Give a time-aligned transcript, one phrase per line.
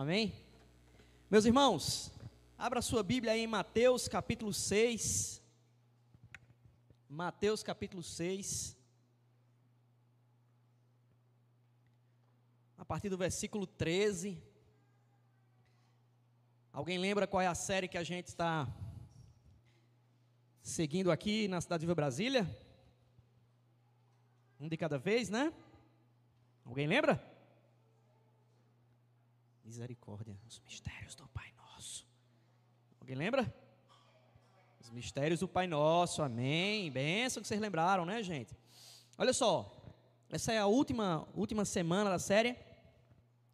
[0.00, 0.32] Amém?
[1.28, 2.12] Meus irmãos,
[2.56, 5.42] abra sua Bíblia aí em Mateus capítulo 6.
[7.08, 8.76] Mateus capítulo 6.
[12.76, 14.40] A partir do versículo 13.
[16.72, 18.72] Alguém lembra qual é a série que a gente está
[20.62, 22.48] seguindo aqui na cidade de Brasília?
[24.60, 25.52] Um de cada vez, né?
[26.64, 27.36] Alguém lembra?
[29.68, 32.06] Misericórdia, os mistérios do Pai Nosso.
[32.98, 33.54] Alguém lembra?
[34.80, 36.90] Os mistérios do Pai Nosso, amém.
[36.90, 38.56] Benção que vocês lembraram, né, gente?
[39.18, 39.70] Olha só,
[40.30, 42.56] essa é a última, última semana da série.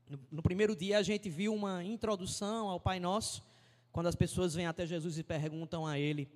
[0.09, 3.43] No, no primeiro dia a gente viu uma introdução ao Pai Nosso,
[3.91, 6.31] quando as pessoas vêm até Jesus e perguntam a Ele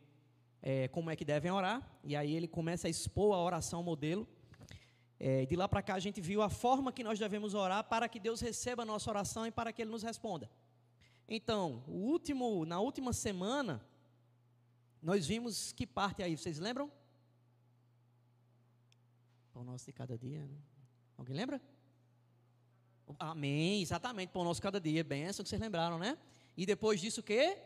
[0.61, 4.27] é, como é que devem orar, e aí ele começa a expor a oração modelo.
[5.21, 8.09] É, de lá para cá a gente viu a forma que nós devemos orar para
[8.09, 10.49] que Deus receba a nossa oração e para que Ele nos responda.
[11.29, 13.85] Então, último, na última semana,
[15.03, 16.91] nós vimos que parte aí, vocês lembram?
[19.53, 20.57] Pão nosso de cada dia, né?
[21.17, 21.61] Alguém lembra?
[23.19, 26.17] Amém, exatamente, pão nosso de cada dia, benção que vocês lembraram, né?
[26.57, 27.59] E depois disso o quê?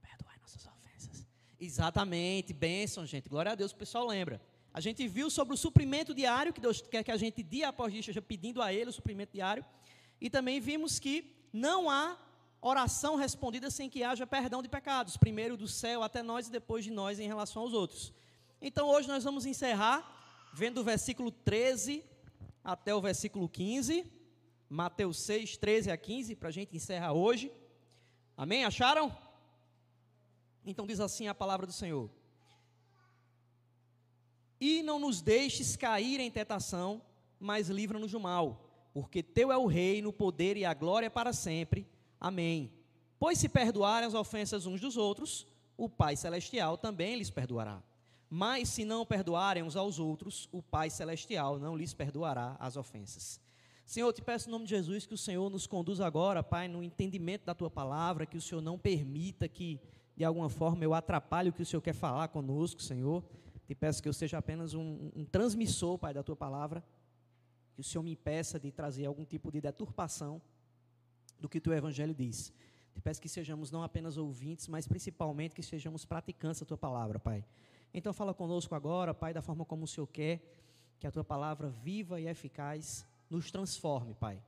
[0.00, 1.26] Perdoai nossas ofensas.
[1.58, 4.40] Exatamente, bênção, gente, glória a Deus, o pessoal lembra.
[4.74, 7.92] A gente viu sobre o suprimento diário, que Deus quer que a gente, dia após
[7.92, 9.64] dia, esteja pedindo a Ele o suprimento diário.
[10.20, 12.16] E também vimos que não há
[12.60, 16.84] oração respondida sem que haja perdão de pecados, primeiro do céu até nós e depois
[16.84, 18.12] de nós em relação aos outros.
[18.60, 20.08] Então hoje nós vamos encerrar
[20.54, 22.04] vendo o versículo 13
[22.62, 24.06] até o versículo 15,
[24.68, 27.52] Mateus 6, 13 a 15, para a gente encerrar hoje.
[28.36, 28.64] Amém?
[28.64, 29.14] Acharam?
[30.64, 32.08] Então diz assim a palavra do Senhor.
[34.64, 37.02] E não nos deixes cair em tentação,
[37.40, 41.32] mas livra-nos do mal, porque teu é o reino, o poder e a glória para
[41.32, 41.84] sempre.
[42.20, 42.72] Amém.
[43.18, 47.82] Pois se perdoarem as ofensas uns dos outros, o Pai celestial também lhes perdoará.
[48.30, 53.40] Mas se não perdoarem uns aos outros, o Pai celestial não lhes perdoará as ofensas.
[53.84, 56.68] Senhor, eu te peço em nome de Jesus que o Senhor nos conduza agora, Pai,
[56.68, 59.80] no entendimento da tua palavra, que o Senhor não permita que
[60.16, 63.24] de alguma forma eu atrapalhe o que o Senhor quer falar conosco, Senhor.
[63.72, 66.84] Te peço que eu seja apenas um, um transmissor, Pai, da tua palavra.
[67.72, 70.42] Que o Senhor me impeça de trazer algum tipo de deturpação
[71.40, 72.52] do que o teu evangelho diz.
[72.92, 77.18] Te peço que sejamos não apenas ouvintes, mas principalmente que sejamos praticantes da tua palavra,
[77.18, 77.46] Pai.
[77.94, 80.42] Então fala conosco agora, Pai, da forma como o Senhor quer,
[81.00, 84.38] que a tua palavra viva e eficaz nos transforme, Pai.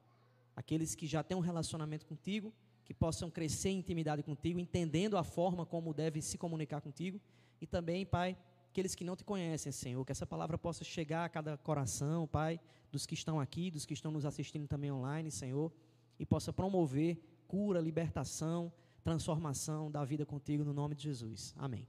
[0.54, 2.52] Aqueles que já têm um relacionamento contigo,
[2.84, 7.18] que possam crescer em intimidade contigo, entendendo a forma como deve se comunicar contigo,
[7.58, 8.36] e também, Pai,
[8.74, 12.58] aqueles que não te conhecem, Senhor, que essa palavra possa chegar a cada coração, Pai,
[12.90, 15.72] dos que estão aqui, dos que estão nos assistindo também online, Senhor,
[16.18, 18.72] e possa promover cura, libertação,
[19.04, 21.54] transformação da vida contigo no nome de Jesus.
[21.56, 21.86] Amém.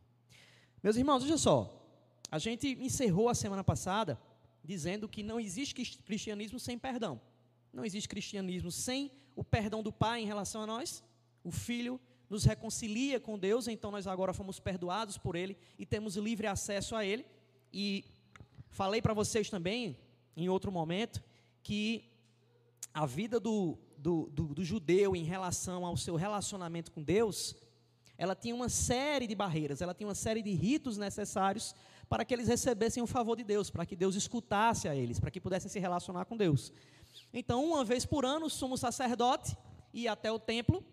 [0.84, 1.59] Meus irmãos, veja só,
[2.29, 4.22] a gente encerrou a semana passada
[4.63, 7.19] dizendo que não existe cristianismo sem perdão.
[7.74, 11.03] Não existe cristianismo sem o perdão do Pai em relação a nós,
[11.44, 12.00] o Filho
[12.30, 16.96] nos reconcilia com Deus, então nós agora fomos perdoados por Ele e temos livre acesso
[16.96, 17.25] a Ele.
[17.72, 18.06] E
[18.69, 19.97] falei para vocês também,
[20.36, 21.24] em outro momento,
[21.62, 22.09] que
[22.94, 27.56] a vida do, do, do, do, judeu em relação ao seu relacionamento com Deus,
[28.18, 31.75] ela tinha uma série de barreiras, ela tinha uma série de ritos necessários
[32.07, 35.31] para que eles recebessem o favor de Deus, para que Deus escutasse a eles, para
[35.31, 36.72] que pudessem se relacionar com Deus.
[37.34, 39.57] Então, uma vez por ano, o sumo sacerdote
[39.94, 40.84] ia até o templo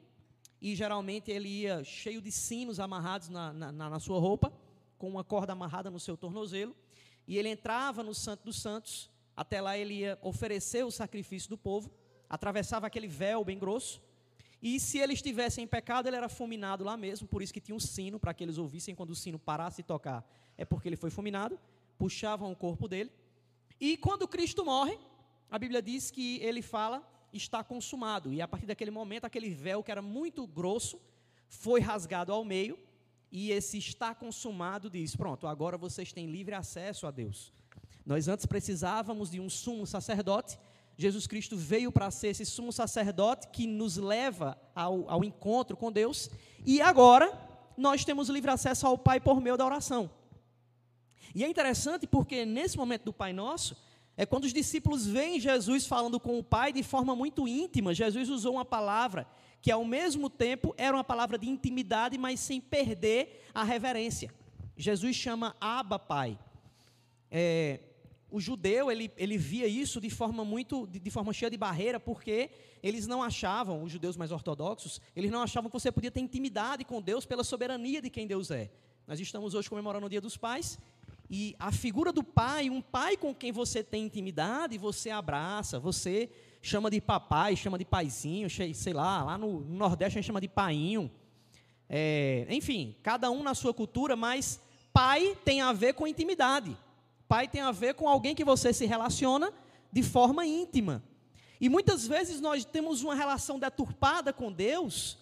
[0.62, 4.52] e geralmente ele ia cheio de sinos amarrados na, na, na, sua roupa,
[4.96, 6.76] com uma corda amarrada no seu tornozelo,
[7.26, 11.58] e ele entrava no Santo dos Santos, até lá ele ia oferecer o sacrifício do
[11.58, 11.90] povo,
[12.30, 14.00] atravessava aquele véu bem grosso,
[14.62, 17.74] e se ele estivesse em pecado, ele era fulminado lá mesmo, por isso que tinha
[17.74, 20.24] um sino, para que eles ouvissem quando o sino parasse de tocar,
[20.56, 21.58] é porque ele foi fulminado,
[21.98, 23.10] puxavam o corpo dele,
[23.80, 24.96] e quando Cristo morre,
[25.50, 28.32] a Bíblia diz que ele fala está consumado.
[28.32, 31.00] E a partir daquele momento, aquele véu que era muito grosso
[31.48, 32.78] foi rasgado ao meio,
[33.30, 37.52] e esse está consumado diz: pronto, agora vocês têm livre acesso a Deus.
[38.04, 40.58] Nós antes precisávamos de um sumo sacerdote,
[40.96, 45.90] Jesus Cristo veio para ser esse sumo sacerdote que nos leva ao, ao encontro com
[45.90, 46.30] Deus,
[46.64, 47.32] e agora
[47.76, 50.10] nós temos livre acesso ao Pai por meio da oração.
[51.34, 53.76] E é interessante porque nesse momento do Pai Nosso,
[54.16, 57.94] é quando os discípulos veem Jesus falando com o Pai de forma muito íntima.
[57.94, 59.26] Jesus usou uma palavra
[59.60, 64.30] que, ao mesmo tempo, era uma palavra de intimidade, mas sem perder a reverência.
[64.76, 66.38] Jesus chama Abba Pai.
[67.30, 67.80] É,
[68.30, 72.00] o judeu ele, ele via isso de forma muito de, de, forma cheia de barreira,
[72.00, 72.50] porque
[72.82, 76.84] eles não achavam, os judeus mais ortodoxos, eles não achavam que você podia ter intimidade
[76.84, 78.70] com Deus pela soberania de quem Deus é.
[79.06, 80.78] Nós estamos hoje comemorando o Dia dos Pais
[81.32, 86.30] e a figura do pai, um pai com quem você tem intimidade, você abraça, você
[86.60, 90.48] chama de papai, chama de paizinho, sei lá, lá no Nordeste a gente chama de
[90.48, 91.10] painho.
[91.88, 94.60] É, enfim, cada um na sua cultura, mas
[94.92, 96.76] pai tem a ver com intimidade
[97.32, 99.50] pai tem a ver com alguém que você se relaciona
[99.90, 101.02] de forma íntima.
[101.58, 105.16] E muitas vezes nós temos uma relação deturpada com Deus,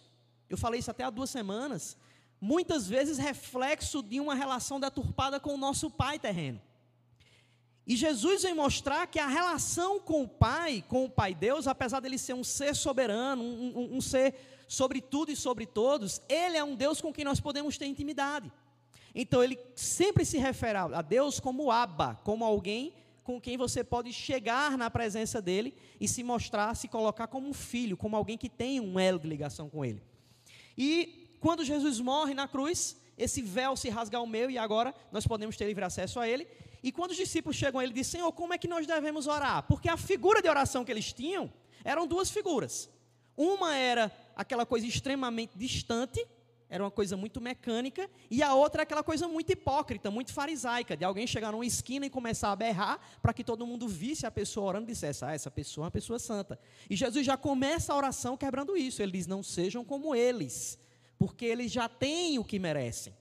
[0.48, 1.96] eu falei isso até há duas semanas,
[2.40, 6.60] muitas vezes reflexo de uma relação deturpada com o nosso pai terreno.
[7.86, 11.98] E Jesus vem mostrar que a relação com o Pai, com o Pai Deus, apesar
[11.98, 14.34] dele ser um ser soberano, um, um, um ser
[14.68, 18.52] sobre tudo e sobre todos, ele é um Deus com quem nós podemos ter intimidade.
[19.12, 22.94] Então ele sempre se refere a Deus como Abba, como alguém
[23.24, 27.52] com quem você pode chegar na presença dele e se mostrar, se colocar como um
[27.52, 30.02] filho, como alguém que tem um elo de ligação com ele.
[30.78, 35.26] E quando Jesus morre na cruz, esse véu se rasga ao meio e agora nós
[35.26, 36.46] podemos ter livre acesso a ele.
[36.82, 39.62] E quando os discípulos chegam a ele, dizem: Senhor, como é que nós devemos orar?
[39.66, 41.52] Porque a figura de oração que eles tinham
[41.84, 42.88] eram duas figuras.
[43.36, 46.26] Uma era aquela coisa extremamente distante,
[46.68, 50.96] era uma coisa muito mecânica, e a outra é aquela coisa muito hipócrita, muito farisaica,
[50.96, 54.30] de alguém chegar numa esquina e começar a berrar para que todo mundo visse a
[54.30, 56.58] pessoa orando e dissesse: Ah, essa pessoa é uma pessoa santa.
[56.88, 59.02] E Jesus já começa a oração quebrando isso.
[59.02, 60.78] Ele diz: Não sejam como eles,
[61.20, 63.14] porque eles já têm o que merecem.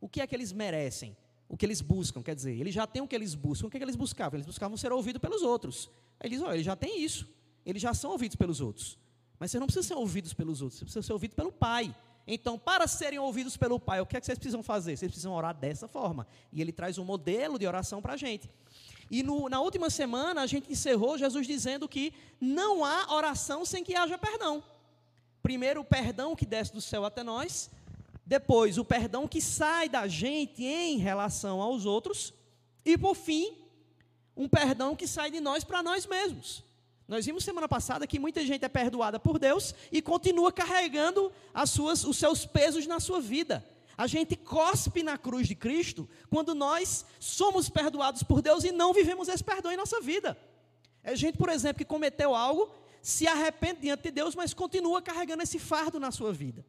[0.00, 1.14] O que é que eles merecem?
[1.46, 3.66] O que eles buscam, quer dizer, eles já têm o que eles buscam.
[3.66, 4.38] O que, é que eles buscavam?
[4.38, 5.90] Eles buscavam ser ouvidos pelos outros.
[6.18, 7.28] Aí ele diz: oh, eles já têm isso,
[7.66, 8.98] eles já são ouvidos pelos outros.
[9.38, 11.94] Mas você não precisa ser ouvidos pelos outros, você precisa ser ouvido pelo Pai.
[12.26, 14.96] Então, para serem ouvidos pelo Pai, o que é que vocês precisam fazer?
[14.96, 16.26] Vocês precisam orar dessa forma.
[16.50, 18.50] E ele traz um modelo de oração para a gente.
[19.10, 23.84] E no, na última semana, a gente encerrou Jesus dizendo que não há oração sem
[23.84, 24.64] que haja perdão.
[25.46, 27.70] Primeiro, o perdão que desce do céu até nós.
[28.26, 32.34] Depois, o perdão que sai da gente em relação aos outros.
[32.84, 33.56] E, por fim,
[34.36, 36.64] um perdão que sai de nós para nós mesmos.
[37.06, 41.70] Nós vimos semana passada que muita gente é perdoada por Deus e continua carregando as
[41.70, 43.64] suas, os seus pesos na sua vida.
[43.96, 48.92] A gente cospe na cruz de Cristo quando nós somos perdoados por Deus e não
[48.92, 50.36] vivemos esse perdão em nossa vida.
[51.04, 52.68] É gente, por exemplo, que cometeu algo,
[53.06, 56.66] se arrepende diante de Deus, mas continua carregando esse fardo na sua vida.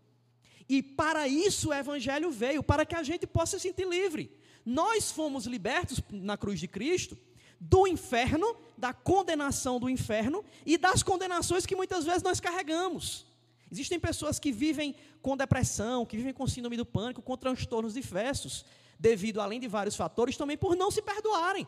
[0.70, 4.32] E para isso o Evangelho veio, para que a gente possa se sentir livre.
[4.64, 7.18] Nós fomos libertos na cruz de Cristo
[7.60, 13.26] do inferno, da condenação do inferno e das condenações que muitas vezes nós carregamos.
[13.72, 14.94] Existem pessoas que vivem
[15.24, 18.64] com depressão, que vivem com síndrome do pânico, com transtornos diversos,
[19.00, 21.66] devido, além de vários fatores, também por não se perdoarem.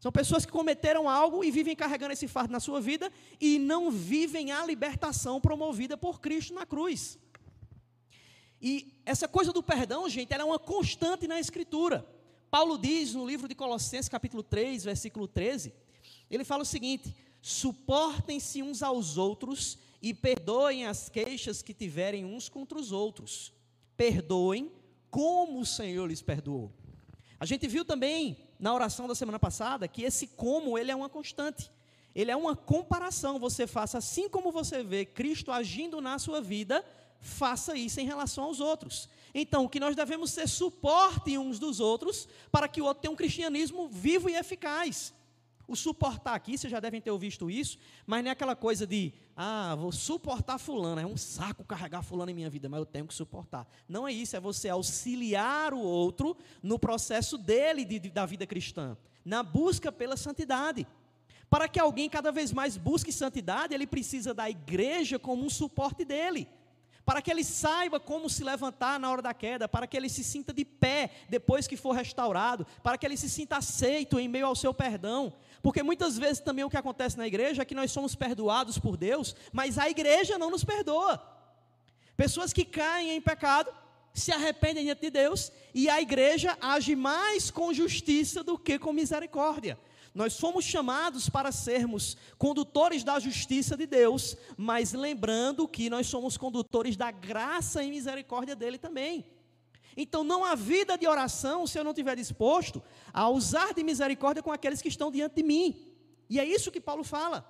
[0.00, 3.90] São pessoas que cometeram algo e vivem carregando esse fardo na sua vida e não
[3.90, 7.18] vivem a libertação promovida por Cristo na cruz.
[8.62, 12.06] E essa coisa do perdão, gente, ela é uma constante na Escritura.
[12.50, 15.72] Paulo diz no livro de Colossenses, capítulo 3, versículo 13,
[16.30, 22.48] ele fala o seguinte: suportem-se uns aos outros e perdoem as queixas que tiverem uns
[22.48, 23.52] contra os outros.
[23.96, 24.70] Perdoem
[25.10, 26.72] como o Senhor lhes perdoou.
[27.40, 31.08] A gente viu também na oração da semana passada que esse como ele é uma
[31.08, 31.70] constante.
[32.14, 33.38] Ele é uma comparação.
[33.38, 36.84] Você faça assim como você vê Cristo agindo na sua vida,
[37.20, 39.08] faça isso em relação aos outros.
[39.34, 43.16] Então, que nós devemos ser suporte uns dos outros para que o outro tenha um
[43.16, 45.14] cristianismo vivo e eficaz.
[45.68, 49.12] O suportar aqui, vocês já devem ter visto isso, mas não é aquela coisa de,
[49.36, 53.06] ah, vou suportar fulano, é um saco carregar fulano em minha vida, mas eu tenho
[53.06, 53.68] que suportar.
[53.86, 58.46] Não é isso, é você auxiliar o outro no processo dele de, de, da vida
[58.46, 60.86] cristã, na busca pela santidade.
[61.50, 66.02] Para que alguém cada vez mais busque santidade, ele precisa da igreja como um suporte
[66.02, 66.48] dele
[67.08, 70.22] para que ele saiba como se levantar na hora da queda, para que ele se
[70.22, 74.44] sinta de pé depois que for restaurado, para que ele se sinta aceito em meio
[74.44, 75.32] ao seu perdão.
[75.62, 78.94] Porque muitas vezes também o que acontece na igreja é que nós somos perdoados por
[78.94, 81.18] Deus, mas a igreja não nos perdoa.
[82.14, 83.72] Pessoas que caem em pecado,
[84.12, 88.92] se arrependem diante de Deus, e a igreja age mais com justiça do que com
[88.92, 89.78] misericórdia.
[90.14, 96.36] Nós fomos chamados para sermos condutores da justiça de Deus, mas lembrando que nós somos
[96.36, 99.26] condutores da graça e misericórdia dele também.
[99.96, 104.42] Então não há vida de oração se eu não estiver disposto a usar de misericórdia
[104.42, 105.92] com aqueles que estão diante de mim.
[106.30, 107.44] E é isso que Paulo fala.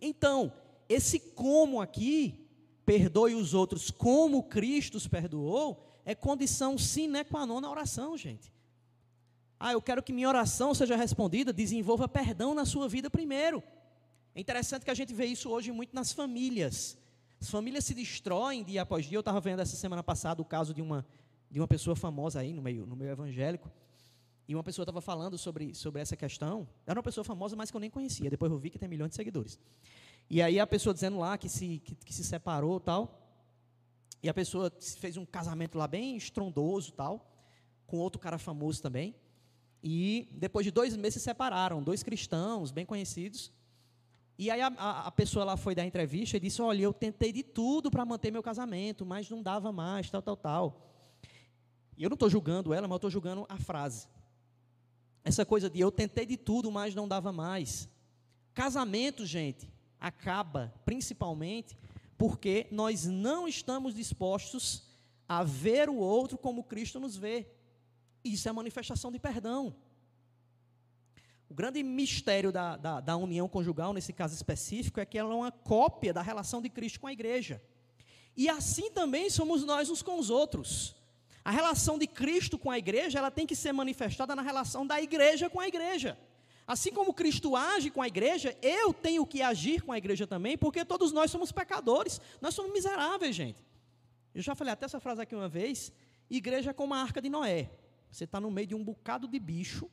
[0.00, 0.52] Então,
[0.88, 2.48] esse como aqui,
[2.86, 8.52] perdoe os outros como Cristo os perdoou, é condição sine qua non na oração, gente.
[9.62, 13.62] Ah, eu quero que minha oração seja respondida, desenvolva perdão na sua vida primeiro.
[14.34, 16.96] É interessante que a gente vê isso hoje muito nas famílias.
[17.38, 19.18] As famílias se destroem dia após dia.
[19.18, 21.06] Eu estava vendo essa semana passada o caso de uma,
[21.50, 23.70] de uma pessoa famosa aí no meio, no meio evangélico.
[24.48, 26.66] E uma pessoa estava falando sobre, sobre essa questão.
[26.86, 28.30] Era uma pessoa famosa, mas que eu nem conhecia.
[28.30, 29.60] Depois eu vi que tem milhões de seguidores.
[30.30, 33.28] E aí a pessoa dizendo lá que se, que, que se separou tal.
[34.22, 37.30] E a pessoa fez um casamento lá bem estrondoso tal.
[37.86, 39.14] Com outro cara famoso também.
[39.82, 43.50] E depois de dois meses se separaram, dois cristãos bem conhecidos.
[44.38, 47.42] E aí a, a, pessoa lá foi dar entrevista e disse: Olha, eu tentei de
[47.42, 50.90] tudo para manter meu casamento, mas não dava mais, tal, tal, tal.
[51.96, 54.08] E eu não estou julgando ela, mas eu estou julgando a frase.
[55.22, 57.88] Essa coisa de eu tentei de tudo, mas não dava mais.
[58.54, 59.70] Casamento, gente,
[60.00, 61.76] acaba principalmente
[62.16, 64.82] porque nós não estamos dispostos
[65.28, 67.46] a ver o outro como Cristo nos vê.
[68.24, 69.74] Isso é manifestação de perdão.
[71.48, 75.36] O grande mistério da, da, da, união conjugal, nesse caso específico, é que ela é
[75.36, 77.60] uma cópia da relação de Cristo com a igreja.
[78.36, 80.94] E assim também somos nós uns com os outros.
[81.44, 85.02] A relação de Cristo com a igreja, ela tem que ser manifestada na relação da
[85.02, 86.16] igreja com a igreja.
[86.66, 90.56] Assim como Cristo age com a igreja, eu tenho que agir com a igreja também,
[90.56, 93.60] porque todos nós somos pecadores, nós somos miseráveis, gente.
[94.32, 95.92] Eu já falei até essa frase aqui uma vez:
[96.30, 97.68] igreja é como a arca de Noé.
[98.10, 99.88] Você está no meio de um bocado de bicho,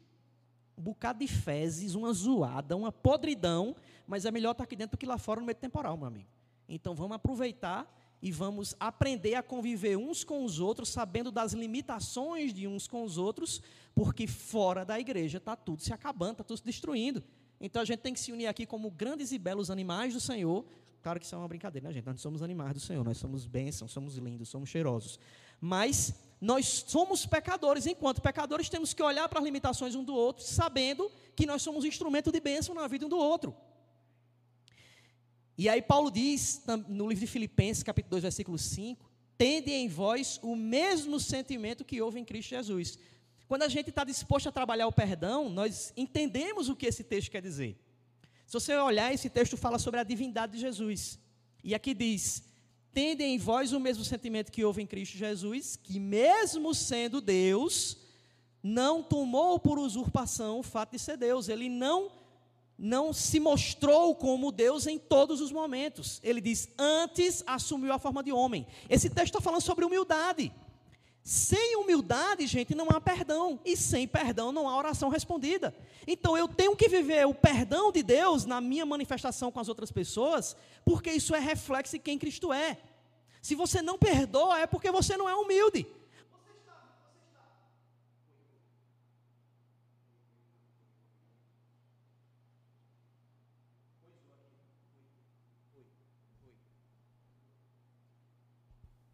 [0.78, 5.00] um bocado de fezes, uma zoada, uma podridão, mas é melhor estar aqui dentro do
[5.00, 6.30] que lá fora no meio temporal, meu amigo.
[6.70, 12.54] Então vamos aproveitar e vamos aprender a conviver uns com os outros, sabendo das limitações
[12.54, 13.62] de uns com os outros,
[13.94, 17.24] porque fora da igreja está tudo se acabando, está tudo se destruindo.
[17.60, 20.66] Então a gente tem que se unir aqui como grandes e belos animais do Senhor.
[21.02, 22.06] Claro que isso é uma brincadeira, né, gente?
[22.06, 25.20] Nós não somos animais do Senhor, nós somos bênçãos, somos lindos, somos cheirosos.
[25.60, 30.44] Mas nós somos pecadores, enquanto pecadores temos que olhar para as limitações um do outro,
[30.44, 33.56] sabendo que nós somos instrumento de bênção na vida um do outro.
[35.58, 40.40] E aí Paulo diz, no livro de Filipenses, capítulo 2, versículo 5, tende em vós
[40.44, 43.00] o mesmo sentimento que houve em Cristo Jesus.
[43.48, 47.32] Quando a gente está disposto a trabalhar o perdão, nós entendemos o que esse texto
[47.32, 47.76] quer dizer.
[48.46, 51.20] Se você olhar, esse texto fala sobre a divindade de Jesus.
[51.64, 52.44] E aqui diz:
[52.94, 57.98] tende em vós o mesmo sentimento que houve em Cristo Jesus, que mesmo sendo Deus,
[58.62, 61.50] não tomou por usurpação o fato de ser Deus.
[61.50, 62.12] Ele não
[62.80, 66.20] não se mostrou como Deus em todos os momentos.
[66.24, 68.68] Ele diz: antes assumiu a forma de homem.
[68.88, 70.54] Esse texto está falando sobre humildade.
[71.28, 73.60] Sem humildade, gente, não há perdão.
[73.66, 75.76] E sem perdão não há oração respondida.
[76.08, 79.92] Então eu tenho que viver o perdão de Deus na minha manifestação com as outras
[79.92, 80.56] pessoas,
[80.86, 82.78] porque isso é reflexo de quem Cristo é.
[83.42, 85.86] Se você não perdoa, é porque você não é humilde.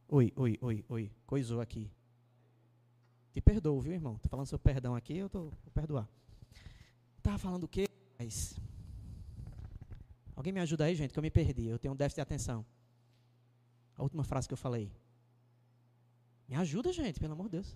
[0.10, 1.90] Oi, oi, oi, oi, coisou aqui.
[3.34, 4.16] Te perdoo, viu, irmão?
[4.16, 6.08] Estou falando sobre perdão aqui, eu tô, vou perdoar.
[7.18, 7.88] Estava falando o quê?
[8.20, 8.56] Mas...
[10.36, 11.66] Alguém me ajuda aí, gente, que eu me perdi.
[11.66, 12.64] Eu tenho um déficit de atenção.
[13.98, 14.92] A última frase que eu falei.
[16.48, 17.76] Me ajuda, gente, pelo amor de Deus.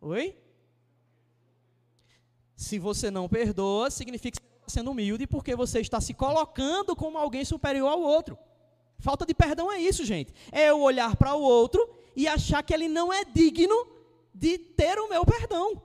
[0.00, 0.36] Oi?
[2.54, 6.94] Se você não perdoa, significa que você está sendo humilde porque você está se colocando
[6.94, 8.38] como alguém superior ao outro.
[9.00, 10.32] Falta de perdão é isso, gente.
[10.52, 13.93] É eu olhar para o outro e achar que ele não é digno
[14.34, 15.80] de ter o meu perdão.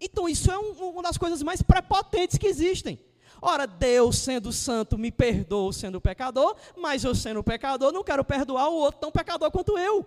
[0.00, 3.00] Então, isso é um, uma das coisas mais prepotentes que existem.
[3.40, 8.68] Ora, Deus, sendo santo, me perdoa sendo pecador, mas eu, sendo pecador, não quero perdoar
[8.68, 10.06] o outro tão pecador quanto eu.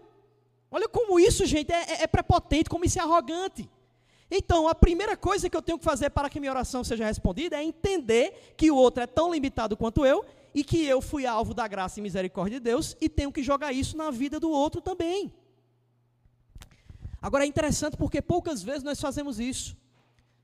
[0.70, 3.70] Olha como isso, gente, é, é, é prepotente, como isso é arrogante.
[4.30, 7.58] Então, a primeira coisa que eu tenho que fazer para que minha oração seja respondida
[7.58, 11.54] é entender que o outro é tão limitado quanto eu e que eu fui alvo
[11.54, 14.80] da graça e misericórdia de Deus e tenho que jogar isso na vida do outro
[14.80, 15.34] também.
[17.22, 19.78] Agora é interessante porque poucas vezes nós fazemos isso.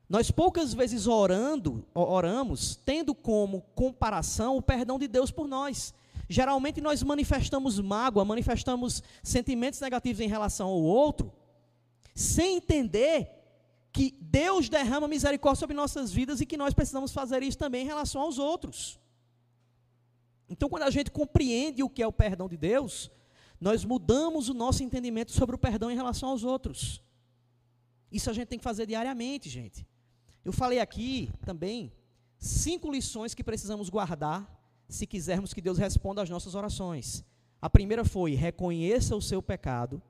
[0.08, 5.94] Nós poucas vezes orando, oramos, tendo como comparação o perdão de Deus por nós.
[6.30, 11.34] Geralmente nós manifestamos mágoa, manifestamos sentimentos negativos em relação ao outro,
[12.14, 13.32] sem entender
[13.92, 17.88] que Deus derrama misericórdia sobre nossas vidas e que nós precisamos fazer isso também em
[17.88, 19.00] relação aos outros.
[20.50, 23.12] Então, quando a gente compreende o que é o perdão de Deus,
[23.60, 27.02] nós mudamos o nosso entendimento sobre o perdão em relação aos outros.
[28.12, 29.86] Isso a gente tem que fazer diariamente, gente.
[30.46, 31.92] Eu falei aqui também
[32.38, 34.48] cinco lições que precisamos guardar
[34.88, 37.26] se quisermos que Deus responda às nossas orações.
[37.62, 40.02] A primeira foi: reconheça o seu pecado.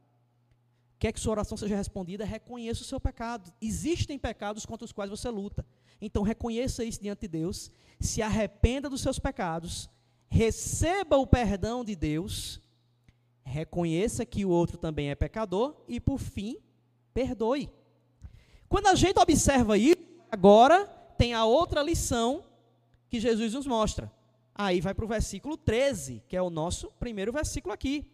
[1.00, 3.52] quer que sua oração seja respondida, reconheça o seu pecado.
[3.62, 5.66] Existem pecados contra os quais você luta.
[6.02, 9.90] Então reconheça isso diante de Deus, se arrependa dos seus pecados,
[10.28, 12.62] receba o perdão de Deus,
[13.48, 16.58] reconheça que o outro também é pecador e, por fim,
[17.14, 17.70] perdoe.
[18.68, 20.86] Quando a gente observa isso, agora
[21.18, 22.44] tem a outra lição
[23.10, 24.12] que Jesus nos mostra.
[24.54, 28.12] Aí vai para o versículo 13, que é o nosso primeiro versículo aqui.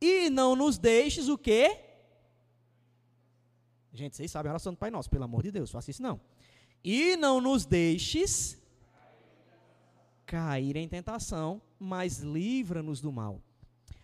[0.00, 1.78] E não nos deixes o quê?
[3.92, 6.20] Gente, vocês sabem a oração do Pai Nosso, pelo amor de Deus, faça isso não.
[6.82, 8.60] E não nos deixes
[10.26, 13.40] cair em tentação, mas livra-nos do mal.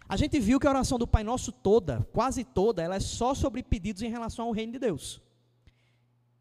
[0.08, 3.34] A gente viu que a oração do Pai Nosso toda, quase toda, ela é só
[3.34, 5.20] sobre pedidos em relação ao reino de Deus.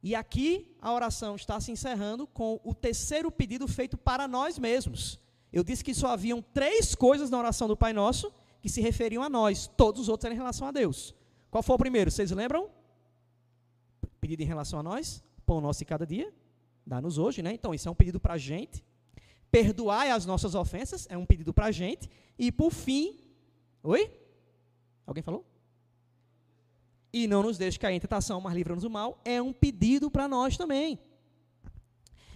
[0.02, 5.20] E aqui a oração está se encerrando com o terceiro pedido feito para nós mesmos.
[5.52, 8.32] Eu disse que só haviam três coisas na oração do Pai Nosso
[8.62, 11.14] que se referiam a nós, todos os outros eram em relação a Deus.
[11.52, 12.10] Qual foi o primeiro?
[12.10, 12.70] Vocês lembram?
[14.22, 15.24] Pedido em relação a nós?
[15.46, 16.34] Pão nosso de cada dia,
[16.86, 17.54] dá-nos hoje, né?
[17.54, 18.84] Então, isso é um pedido para a gente.
[19.52, 22.10] Perdoai as nossas ofensas, é um pedido para a gente.
[22.38, 23.27] E por fim,
[23.90, 24.12] oi?
[25.06, 25.46] Alguém falou?
[27.12, 30.28] E não nos deixe cair em tentação, mas livra-nos do mal, é um pedido para
[30.28, 31.00] nós também.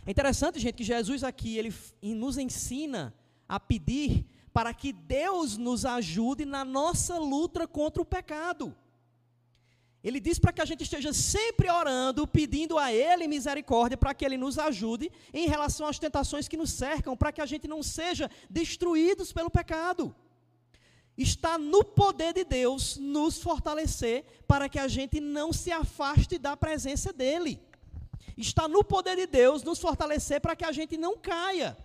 [0.05, 3.13] É interessante, gente, que Jesus aqui, ele nos ensina
[3.47, 8.75] a pedir para que Deus nos ajude na nossa luta contra o pecado.
[10.03, 14.25] Ele diz para que a gente esteja sempre orando, pedindo a Ele misericórdia, para que
[14.25, 17.83] Ele nos ajude em relação às tentações que nos cercam, para que a gente não
[17.83, 20.15] seja destruídos pelo pecado.
[21.21, 26.57] Está no poder de Deus nos fortalecer para que a gente não se afaste da
[26.57, 27.61] presença dEle.
[28.35, 31.77] Está no poder de Deus nos fortalecer para que a gente não caia.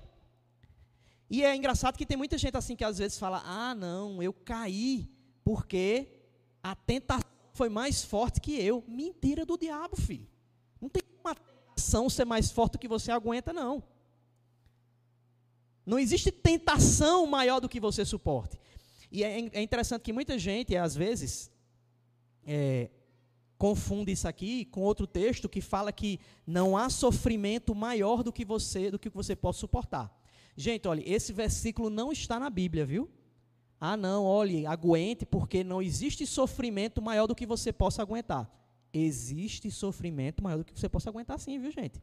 [1.29, 4.33] E é engraçado que tem muita gente assim que às vezes fala: ah, não, eu
[4.33, 5.11] caí
[5.45, 6.09] porque
[6.63, 8.83] a tentação foi mais forte que eu.
[8.89, 10.27] Mentira do diabo, filho.
[10.81, 13.83] Não tem uma tentação ser mais forte do que você aguenta, não.
[15.85, 18.59] Não existe tentação maior do que você suporte.
[19.11, 21.51] E é, é interessante que muita gente, às vezes,
[22.47, 22.91] é,
[23.59, 28.45] confunde isso aqui com outro texto que fala que não há sofrimento maior do que
[28.45, 30.15] você, do que você pode suportar.
[30.57, 33.11] Gente, olha, esse versículo não está na Bíblia, viu?
[33.79, 38.51] Ah, não, olhe, aguente, porque não existe sofrimento maior do que você possa aguentar.
[38.93, 42.03] Existe sofrimento maior do que você possa aguentar, sim, viu, gente?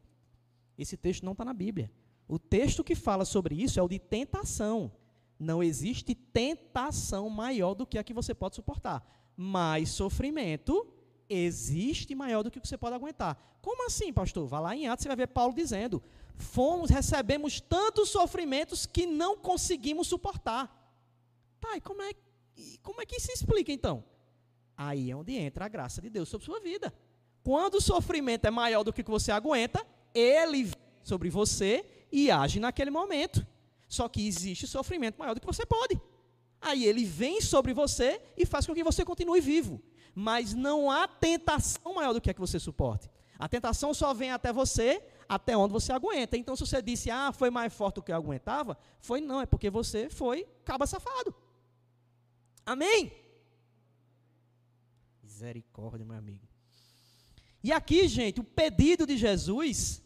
[0.78, 1.90] Esse texto não está na Bíblia.
[2.28, 4.92] O texto que fala sobre isso é o de tentação.
[5.38, 9.04] Não existe tentação maior do que a que você pode suportar.
[9.36, 10.86] Mas sofrimento
[11.28, 13.36] existe maior do que você pode aguentar.
[13.60, 14.46] Como assim, pastor?
[14.46, 16.02] Vá lá em Atos, você vai ver Paulo dizendo:
[16.36, 20.68] fomos, recebemos tantos sofrimentos que não conseguimos suportar.
[21.60, 22.12] Tá, e como é,
[22.82, 24.04] como é que se explica então?
[24.76, 26.92] Aí é onde entra a graça de Deus sobre sua vida.
[27.42, 30.70] Quando o sofrimento é maior do que você aguenta, ele
[31.02, 33.46] sobre você e age naquele momento.
[33.88, 36.00] Só que existe sofrimento maior do que você pode.
[36.60, 39.82] Aí ele vem sobre você e faz com que você continue vivo.
[40.14, 43.10] Mas não há tentação maior do que a que você suporte.
[43.38, 46.36] A tentação só vem até você até onde você aguenta.
[46.36, 49.46] Então, se você disse, ah, foi mais forte do que eu aguentava, foi não, é
[49.46, 51.34] porque você foi caba safado.
[52.64, 53.12] Amém?
[55.22, 56.46] Misericórdia, meu amigo.
[57.62, 60.02] E aqui, gente, o pedido de Jesus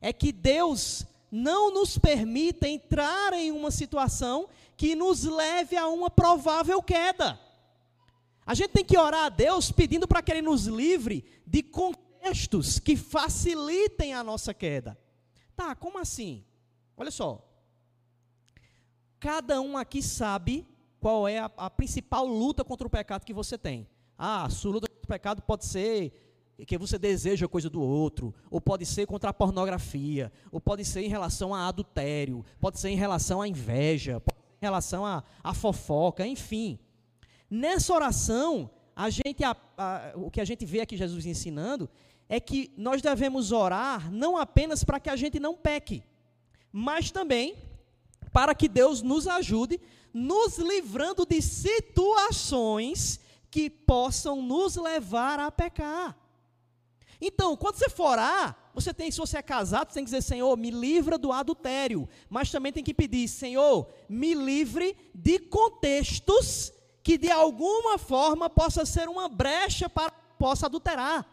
[0.00, 6.10] é que Deus não nos permita entrar em uma situação que nos leve a uma
[6.10, 7.38] provável queda.
[8.44, 12.78] A gente tem que orar a Deus pedindo para que Ele nos livre de contextos
[12.78, 14.98] que facilitem a nossa queda.
[15.54, 16.44] Tá, como assim?
[16.96, 17.46] Olha só.
[19.20, 20.66] Cada um aqui sabe
[20.98, 23.88] qual é a, a principal luta contra o pecado que você tem.
[24.18, 26.29] Ah, a sua luta contra o pecado pode ser
[26.66, 31.02] que você deseja coisa do outro, ou pode ser contra a pornografia, ou pode ser
[31.02, 35.24] em relação a adultério, pode ser em relação à inveja, pode ser em relação à,
[35.42, 36.78] à fofoca, enfim.
[37.50, 41.88] Nessa oração, a gente, a, a, o que a gente vê aqui Jesus ensinando
[42.28, 46.04] é que nós devemos orar não apenas para que a gente não peque,
[46.72, 47.56] mas também
[48.32, 49.80] para que Deus nos ajude,
[50.12, 53.18] nos livrando de situações
[53.50, 56.16] que possam nos levar a pecar.
[57.20, 60.22] Então, quando você for orar, você tem, se você é casado, você tem que dizer,
[60.22, 62.08] Senhor, me livra do adultério.
[62.28, 68.86] Mas também tem que pedir, Senhor, me livre de contextos que de alguma forma possa
[68.86, 71.26] ser uma brecha para possa adulterar.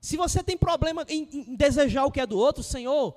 [0.00, 3.14] Se você tem problema em, em desejar o que é do outro, Senhor,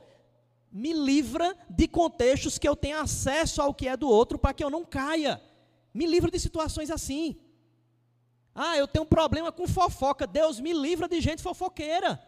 [0.72, 4.64] me livra de contextos que eu tenha acesso ao que é do outro para que
[4.64, 5.42] eu não caia.
[5.94, 7.38] Me livra de situações assim.
[8.56, 10.28] Ah, eu tenho um problema com fofoca.
[10.28, 12.22] Deus me livra de gente fofoqueira.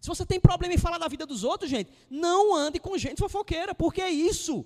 [0.00, 3.18] Se você tem problema em falar da vida dos outros, gente, não ande com gente
[3.18, 4.64] fofoqueira, porque é isso.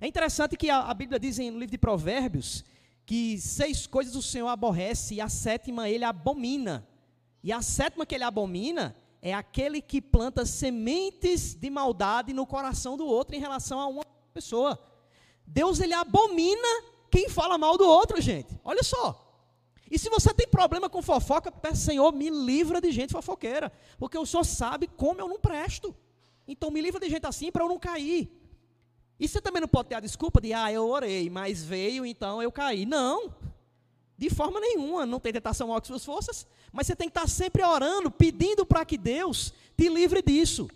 [0.00, 2.64] É interessante que a, a Bíblia diz no livro de Provérbios
[3.04, 6.86] que seis coisas o Senhor aborrece e a sétima ele abomina.
[7.42, 12.96] E a sétima que ele abomina é aquele que planta sementes de maldade no coração
[12.96, 14.78] do outro em relação a uma pessoa.
[15.46, 18.58] Deus ele abomina quem fala mal do outro, gente.
[18.64, 19.25] Olha só.
[19.90, 24.18] E se você tem problema com fofoca, peça, Senhor, me livra de gente fofoqueira, porque
[24.18, 25.94] o Senhor sabe como eu não presto.
[26.46, 28.30] Então me livra de gente assim para eu não cair.
[29.18, 32.42] E você também não pode ter a desculpa de, ah, eu orei, mas veio, então
[32.42, 32.84] eu caí.
[32.84, 33.34] Não.
[34.18, 37.28] De forma nenhuma, não tem tentação maior que suas forças, mas você tem que estar
[37.28, 40.68] sempre orando, pedindo para que Deus te livre disso.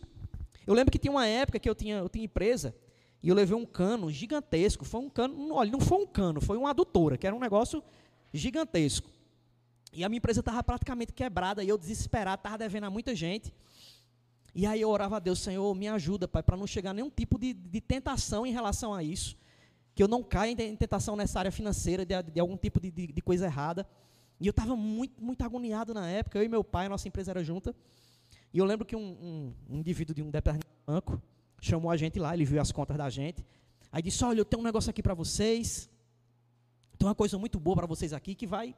[0.67, 2.75] Eu lembro que tinha uma época que eu tinha, eu tinha empresa,
[3.23, 4.85] e eu levei um cano gigantesco.
[4.85, 7.83] Foi um cano, olha, não foi um cano, foi uma adutora, que era um negócio
[8.33, 9.11] gigantesco.
[9.93, 13.53] E a minha empresa estava praticamente quebrada, e eu desesperado, estava devendo a muita gente.
[14.55, 17.39] E aí eu orava a Deus, Senhor, me ajuda, Pai, para não chegar nenhum tipo
[17.39, 19.37] de, de, tentação em relação a isso.
[19.95, 23.23] Que eu não caia em tentação nessa área financeira, de, de algum tipo de, de,
[23.23, 23.87] coisa errada.
[24.41, 27.45] E eu estava muito, muito agoniado na época, eu e meu pai, nossa empresa era
[27.45, 27.75] junta.
[28.53, 31.23] E eu lembro que um, um, um indivíduo de um determinado banco
[31.61, 33.45] chamou a gente lá, ele viu as contas da gente.
[33.93, 35.89] Aí disse: Olha, eu tenho um negócio aqui para vocês.
[37.01, 38.75] Tem uma coisa muito boa para vocês aqui que vai.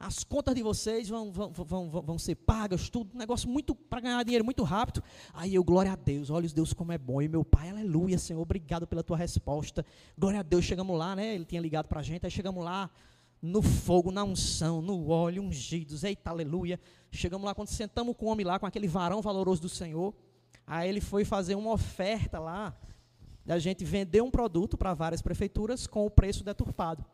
[0.00, 4.00] As contas de vocês vão, vão, vão, vão ser pagas, tudo, um negócio muito para
[4.00, 5.04] ganhar dinheiro muito rápido.
[5.34, 7.20] Aí eu, glória a Deus, olha Deus como é bom.
[7.20, 9.84] E meu pai, aleluia, Senhor, obrigado pela tua resposta.
[10.16, 11.34] Glória a Deus, chegamos lá, né?
[11.34, 12.88] Ele tinha ligado para a gente, aí chegamos lá
[13.42, 16.80] no fogo, na unção, no óleo, ungidos, eita, aleluia.
[17.10, 20.14] Chegamos lá, quando sentamos com o homem lá, com aquele varão valoroso do Senhor.
[20.66, 22.74] Aí ele foi fazer uma oferta lá,
[23.44, 27.04] da gente vender um produto para várias prefeituras com o preço deturpado.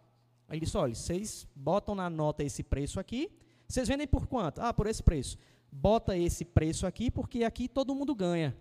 [0.48, 3.30] Aí ele disse: olha, vocês botam na nota esse preço aqui,
[3.66, 4.61] vocês vendem por quanto?
[4.61, 5.37] Ah, por esse preço.
[5.70, 8.57] Bota esse preço aqui, porque aqui todo mundo ganha.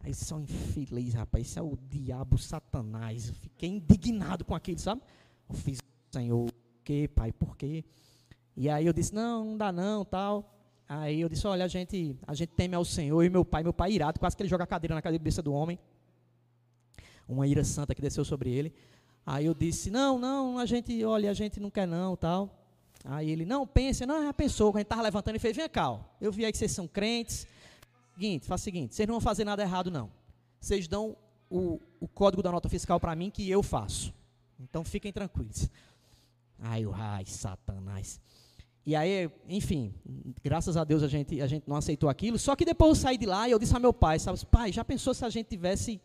[0.00, 3.28] Aí são infeliz, rapaz, isso é o diabo satanás.
[3.28, 5.02] Eu fiquei indignado com aquilo, sabe?
[5.48, 5.80] Eu fiz,
[6.12, 7.84] Senhor, por quê, pai, por quê?
[8.56, 10.54] E aí eu disse, não, não dá não, tal.
[10.88, 13.72] Aí eu disse, olha, a gente, a gente teme ao Senhor, e meu pai, meu
[13.72, 15.78] pai irado, quase que ele joga a cadeira na cabeça do homem.
[17.26, 18.72] Uma ira santa que desceu sobre ele.
[19.30, 22.48] Aí eu disse, não, não, a gente, olha, a gente não quer não, tal.
[23.04, 25.90] Aí ele, não, pense, não, já pensou, a gente estava levantando, ele fez, vem cá,
[25.90, 27.46] ó, eu vi aí que vocês são crentes.
[28.14, 30.10] Seguinte, faz o seguinte, vocês não vão fazer nada errado, não.
[30.58, 31.14] Vocês dão
[31.50, 34.14] o, o código da nota fiscal para mim que eu faço.
[34.58, 35.68] Então fiquem tranquilos.
[36.58, 38.18] Ai, o ai, satanás.
[38.86, 39.92] E aí, enfim,
[40.42, 42.38] graças a Deus a gente, a gente não aceitou aquilo.
[42.38, 44.72] Só que depois eu saí de lá e eu disse a meu pai, sabe, pai,
[44.72, 46.00] já pensou se a gente tivesse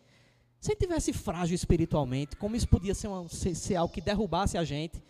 [0.63, 4.57] se ele tivesse frágil espiritualmente, como isso podia ser, uma, ser, ser algo que derrubasse
[4.57, 5.03] a gente,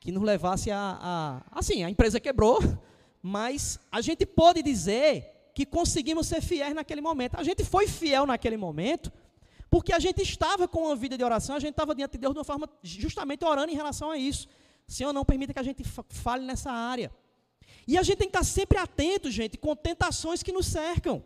[0.00, 1.42] que nos levasse a, a.
[1.58, 2.58] Assim, a empresa quebrou,
[3.22, 7.36] mas a gente pode dizer que conseguimos ser fiéis naquele momento.
[7.36, 9.12] A gente foi fiel naquele momento,
[9.68, 12.32] porque a gente estava com uma vida de oração, a gente estava diante de Deus
[12.32, 14.48] de uma forma justamente orando em relação a isso.
[14.86, 17.12] Senhor, não permita que a gente fale nessa área.
[17.86, 21.22] E a gente tem que estar sempre atento, gente, com tentações que nos cercam.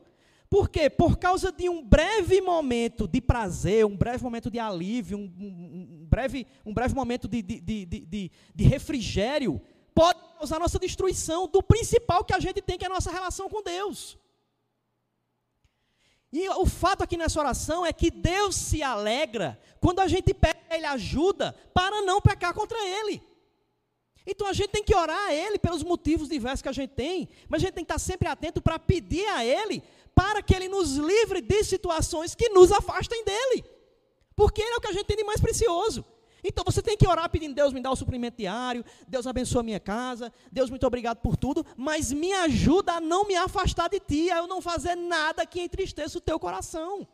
[0.53, 0.91] Por quê?
[0.91, 6.07] Por causa de um breve momento de prazer, um breve momento de alívio, um, um,
[6.07, 9.63] breve, um breve momento de, de, de, de, de refrigério,
[9.95, 13.49] pode causar nossa destruição do principal que a gente tem, que é a nossa relação
[13.49, 14.19] com Deus.
[16.31, 20.61] E o fato aqui nessa oração é que Deus se alegra quando a gente pede
[20.69, 23.23] a Ele ajuda para não pecar contra Ele.
[24.27, 27.29] Então a gente tem que orar a Ele pelos motivos diversos que a gente tem,
[27.49, 29.83] mas a gente tem que estar sempre atento para pedir a Ele
[30.15, 33.65] para que Ele nos livre de situações que nos afastem dEle.
[34.35, 36.05] Porque Ele é o que a gente tem de mais precioso.
[36.45, 39.65] Então você tem que orar pedindo, Deus me dá o suprimento diário, Deus abençoa a
[39.65, 44.01] minha casa, Deus muito obrigado por tudo, mas me ajuda a não me afastar de
[44.01, 47.07] Ti, a eu não fazer nada que entristeça o teu coração.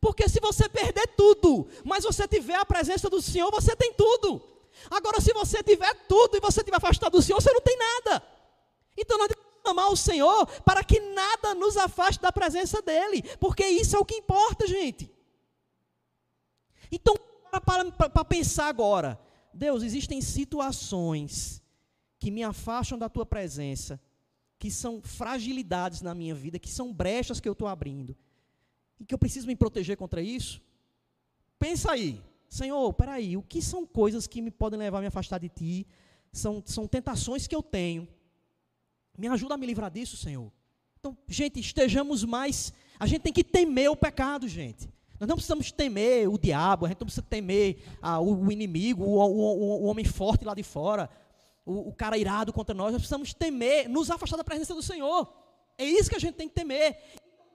[0.00, 4.40] Porque se você perder tudo, mas você tiver a presença do Senhor, você tem tudo.
[4.88, 8.22] Agora, se você tiver tudo e você estiver afastado do Senhor, você não tem nada.
[8.96, 9.28] Então nós
[9.64, 14.04] amar o Senhor para que nada nos afaste da presença dEle, porque isso é o
[14.04, 15.10] que importa, gente.
[16.90, 17.14] Então,
[17.50, 19.18] para, para, para pensar agora,
[19.52, 21.62] Deus, existem situações
[22.18, 24.00] que me afastam da tua presença,
[24.58, 28.16] que são fragilidades na minha vida, que são brechas que eu estou abrindo,
[28.98, 30.60] e que eu preciso me proteger contra isso.
[31.58, 35.38] Pensa aí, Senhor, peraí, o que são coisas que me podem levar a me afastar
[35.38, 35.86] de Ti?
[36.32, 38.06] São, são tentações que eu tenho,
[39.20, 40.50] me ajuda a me livrar disso, Senhor.
[40.98, 42.72] Então, gente, estejamos mais.
[42.98, 44.88] A gente tem que temer o pecado, gente.
[45.18, 49.18] Nós não precisamos temer o diabo, a gente não precisa temer ah, o, inimigo, o,
[49.18, 51.10] o, o, homem forte lá de fora,
[51.66, 55.30] o, o cara irado contra nós, nós precisamos temer, nos afastar da presença do Senhor.
[55.76, 56.96] É isso que a gente tem que temer.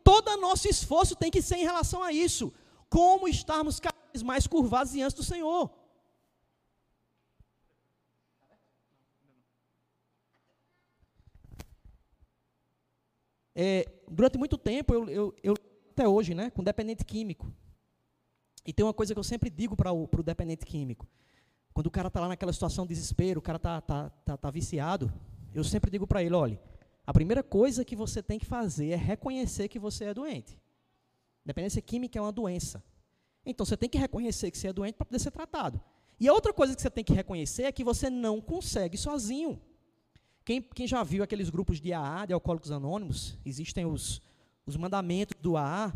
[0.03, 2.53] Todo nosso esforço tem que ser em relação a isso.
[2.87, 5.71] Como estarmos cada vez mais curvados diante do Senhor.
[13.55, 15.53] É, durante muito tempo, eu, eu, eu,
[15.91, 17.51] até hoje, né, com dependente químico.
[18.65, 21.07] E tem uma coisa que eu sempre digo para o dependente químico.
[21.73, 24.51] Quando o cara está lá naquela situação de desespero, o cara está tá, tá, tá
[24.51, 25.11] viciado,
[25.53, 26.59] eu sempre digo para ele, olha,
[27.07, 30.59] a primeira coisa que você tem que fazer é reconhecer que você é doente.
[31.45, 32.83] Dependência química é uma doença.
[33.45, 35.79] Então você tem que reconhecer que você é doente para poder ser tratado.
[36.19, 39.61] E a outra coisa que você tem que reconhecer é que você não consegue sozinho.
[40.45, 44.21] Quem, quem já viu aqueles grupos de AA, de Alcoólicos Anônimos, existem os,
[44.63, 45.91] os mandamentos do AA,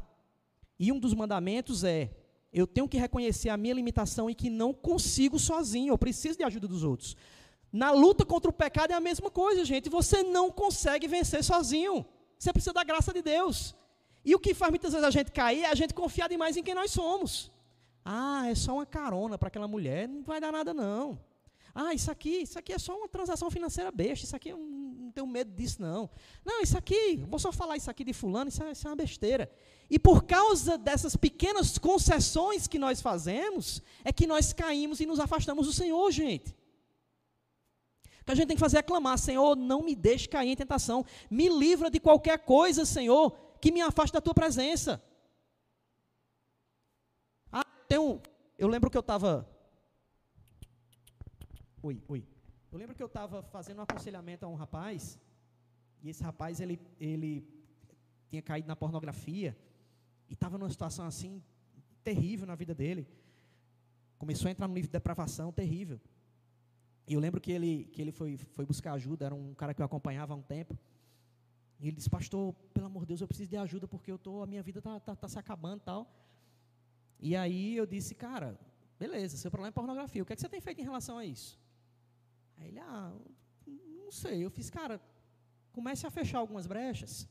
[0.79, 2.09] e um dos mandamentos é:
[2.51, 6.43] eu tenho que reconhecer a minha limitação e que não consigo sozinho, eu preciso de
[6.43, 7.15] ajuda dos outros.
[7.71, 9.87] Na luta contra o pecado é a mesma coisa, gente.
[9.87, 12.03] Você não consegue vencer sozinho.
[12.35, 13.75] Você precisa da graça de Deus.
[14.25, 16.63] E o que faz muitas vezes a gente cair é a gente confiar demais em
[16.63, 17.51] quem nós somos.
[18.03, 21.19] Ah, é só uma carona para aquela mulher, não vai dar nada não.
[21.81, 25.11] Ah, isso aqui, isso aqui é só uma transação financeira besta, isso aqui eu não
[25.11, 26.09] tenho medo disso não.
[26.43, 28.97] Não, isso aqui, vou só falar isso aqui de fulano, isso é, isso é uma
[28.97, 29.49] besteira.
[29.89, 35.21] E por causa dessas pequenas concessões que nós fazemos, é que nós caímos e nos
[35.21, 36.53] afastamos do Senhor, gente
[38.29, 41.05] que a gente tem que fazer é clamar: Senhor, não me deixe cair em tentação,
[41.31, 45.01] me livra de qualquer coisa, Senhor, que me afaste da tua presença.
[47.51, 48.21] Ah, tem um,
[48.57, 49.49] eu lembro que eu estava.
[51.81, 52.27] Oi, oi.
[52.71, 55.17] Eu lembro que eu estava fazendo um aconselhamento a um rapaz,
[56.01, 57.47] e esse rapaz ele, ele
[58.27, 59.57] tinha caído na pornografia,
[60.27, 61.41] e estava numa situação assim,
[62.03, 63.07] terrível na vida dele.
[64.17, 66.01] Começou a entrar no nível de depravação terrível.
[67.07, 69.81] E eu lembro que ele, que ele foi, foi buscar ajuda, era um cara que
[69.81, 70.77] eu acompanhava há um tempo.
[71.79, 74.43] E ele disse, pastor, pelo amor de Deus, eu preciso de ajuda porque eu tô,
[74.43, 76.13] a minha vida está tá, tá se acabando e tal.
[77.21, 78.59] E aí eu disse, cara,
[78.99, 81.25] beleza, seu problema é pornografia, o que, é que você tem feito em relação a
[81.25, 81.57] isso?
[82.59, 83.13] Aí ele, ah,
[83.65, 85.01] não sei, eu fiz, cara,
[85.71, 87.27] comece a fechar algumas brechas.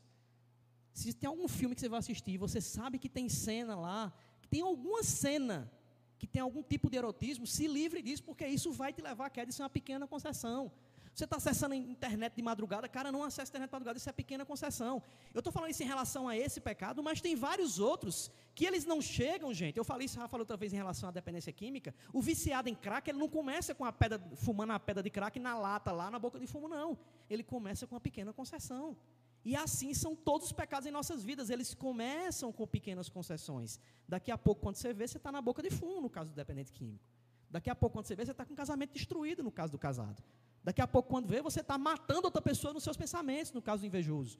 [0.93, 4.49] Se tem algum filme que você vai assistir, você sabe que tem cena lá, que
[4.49, 5.71] tem alguma cena
[6.19, 9.31] que tem algum tipo de erotismo, se livre disso, porque isso vai te levar a
[9.31, 10.73] queda, isso é uma pequena concessão.
[11.19, 14.09] Você está acessando a internet de madrugada, cara, não acessa a internet de madrugada, isso
[14.09, 15.03] é pequena concessão.
[15.35, 18.85] Eu estou falando isso em relação a esse pecado, mas tem vários outros que eles
[18.85, 19.77] não chegam, gente.
[19.77, 21.93] Eu falei isso, falei outra vez em relação à dependência química.
[22.13, 25.41] O viciado em crack, ele não começa com a pedra, fumando a pedra de crack
[25.41, 26.97] na lata, lá na boca de fumo, não.
[27.29, 28.97] Ele começa com uma pequena concessão.
[29.45, 33.81] E assim são todos os pecados em nossas vidas, eles começam com pequenas concessões.
[34.07, 36.37] Daqui a pouco, quando você vê, você está na boca de fumo, no caso do
[36.37, 37.05] dependente químico.
[37.51, 39.79] Daqui a pouco, quando você vê, você está com um casamento destruído, no caso do
[39.81, 40.23] casado.
[40.69, 43.81] Daqui a pouco, quando vê, você está matando outra pessoa nos seus pensamentos, no caso
[43.81, 44.39] do invejoso.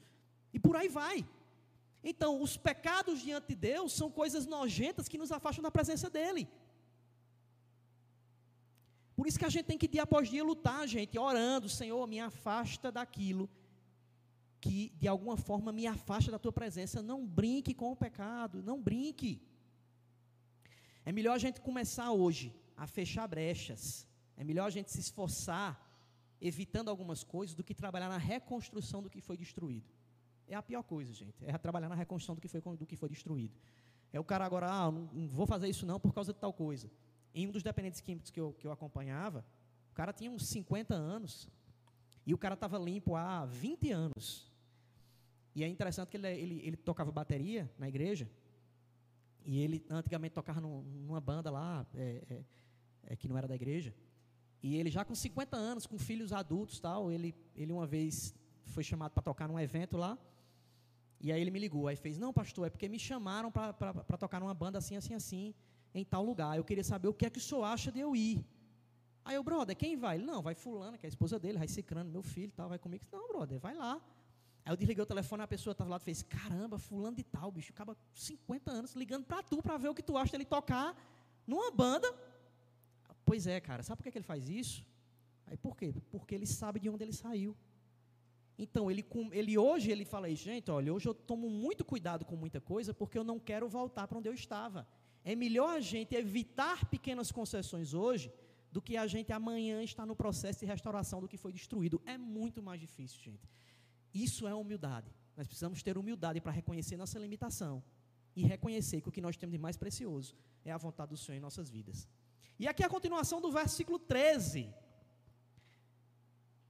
[0.53, 1.27] E por aí vai.
[2.11, 6.47] Então, os pecados diante de Deus são coisas nojentas que nos afastam da presença dEle.
[9.17, 12.21] Por isso que a gente tem que dia após dia lutar, gente, orando, Senhor, me
[12.21, 13.49] afasta daquilo
[14.61, 17.01] que de alguma forma me afasta da tua presença.
[17.01, 19.41] Não brinque com o pecado, não brinque.
[21.07, 24.07] É melhor a gente começar hoje a fechar brechas.
[24.37, 25.88] É melhor a gente se esforçar
[26.41, 29.89] evitando algumas coisas do que trabalhar na reconstrução do que foi destruído.
[30.47, 31.45] É a pior coisa, gente.
[31.45, 33.55] É trabalhar na reconstrução do que foi, do que foi destruído.
[34.13, 36.53] É o cara agora, ah, não, não vou fazer isso não por causa de tal
[36.53, 36.91] coisa.
[37.35, 39.45] Em um dos dependentes químicos que eu, que eu acompanhava,
[39.91, 41.49] o cara tinha uns 50 anos
[42.25, 44.51] e o cara estava limpo há 20 anos.
[45.55, 48.31] E é interessante que ele, ele, ele tocava bateria na igreja.
[49.45, 52.45] E ele antigamente tocava num, numa banda lá, é, é,
[53.13, 53.95] é, que não era da igreja.
[54.63, 58.35] E ele já com 50 anos, com filhos adultos tal, ele, ele uma vez
[58.67, 60.19] foi chamado para tocar num evento lá.
[61.21, 63.73] E aí ele me ligou, aí fez, não pastor, é porque me chamaram para
[64.19, 65.55] tocar numa banda assim, assim, assim,
[65.93, 66.57] em tal lugar.
[66.57, 68.45] Eu queria saber o que é que o senhor acha de eu ir.
[69.25, 70.17] Aí eu, brother, quem vai?
[70.17, 72.79] Ele, não, vai fulano, que é a esposa dele, vai cicrando, meu filho tal, vai
[72.79, 73.05] comigo.
[73.13, 74.01] Não, brother, vai lá.
[74.65, 77.51] Aí eu desliguei o telefone, a pessoa estava lá e fez: Caramba, fulano de tal,
[77.51, 80.97] bicho, acaba 50 anos ligando para tu para ver o que tu acha dele tocar
[81.47, 82.09] numa banda.
[83.29, 84.79] Pois é, cara, sabe por que, ele faz isso?
[85.47, 85.89] Aí por quê?
[86.11, 87.55] Porque ele sabe de onde ele saiu.
[88.65, 92.37] Então, ele, ele hoje ele fala isso, gente, olha, hoje eu tomo muito cuidado com
[92.45, 94.89] muita coisa porque eu não quero voltar para onde eu estava.
[95.23, 98.33] É melhor a gente evitar pequenas concessões hoje
[98.73, 102.01] do que a gente amanhã estar no processo de restauração do que foi destruído.
[102.07, 103.47] É muito mais difícil, gente.
[104.15, 105.15] Isso é humildade.
[105.37, 107.83] Nós precisamos ter humildade para reconhecer nossa limitação
[108.35, 111.37] e reconhecer que o que nós temos de mais precioso é a vontade do Senhor
[111.37, 112.09] em nossas vidas.
[112.59, 114.75] E aqui a continuação do versículo 13.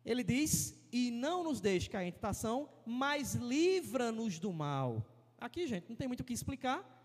[0.05, 5.05] ele diz: E não nos deixe cair em tentação, mas livra-nos do mal.
[5.41, 6.97] Aqui, gente, não tem muito o que explicar.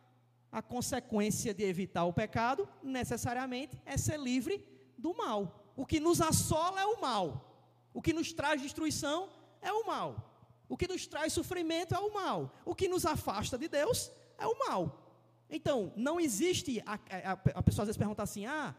[0.52, 4.64] A consequência de evitar o pecado, necessariamente, é ser livre
[4.98, 5.74] do mal.
[5.76, 7.90] O que nos assola é o mal.
[7.94, 9.30] O que nos traz destruição
[9.62, 10.34] é o mal.
[10.70, 12.56] O que nos traz sofrimento é o mal.
[12.66, 15.03] O que nos afasta de Deus é o mal.
[15.54, 16.82] Então, não existe.
[16.84, 18.76] A, a, a pessoa às vezes pergunta assim: ah,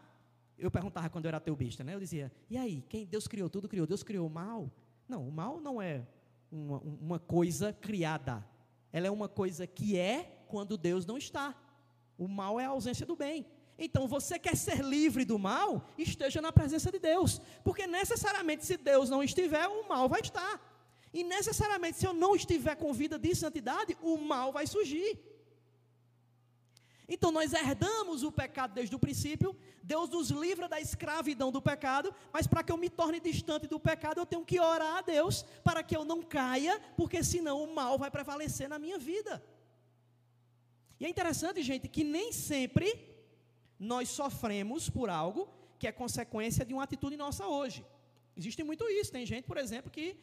[0.57, 1.95] eu perguntava quando eu era teubista, né?
[1.95, 3.87] Eu dizia, e aí, quem Deus criou tudo, criou?
[3.87, 4.69] Deus criou o mal?
[5.07, 6.05] Não, o mal não é
[6.51, 8.45] uma, uma coisa criada.
[8.91, 11.55] Ela é uma coisa que é quando Deus não está.
[12.17, 13.45] O mal é a ausência do bem.
[13.77, 15.85] Então, você quer ser livre do mal?
[15.97, 17.41] Esteja na presença de Deus.
[17.63, 20.61] Porque necessariamente, se Deus não estiver, o mal vai estar.
[21.13, 25.19] E necessariamente, se eu não estiver com vida de santidade, o mal vai surgir.
[27.07, 32.13] Então nós herdamos o pecado desde o princípio, Deus nos livra da escravidão do pecado,
[32.33, 35.43] mas para que eu me torne distante do pecado, eu tenho que orar a Deus
[35.63, 39.43] para que eu não caia, porque senão o mal vai prevalecer na minha vida.
[40.99, 43.15] E é interessante, gente, que nem sempre
[43.77, 47.85] nós sofremos por algo que é consequência de uma atitude nossa hoje.
[48.35, 49.11] Existe muito isso.
[49.11, 50.17] Tem gente, por exemplo, que,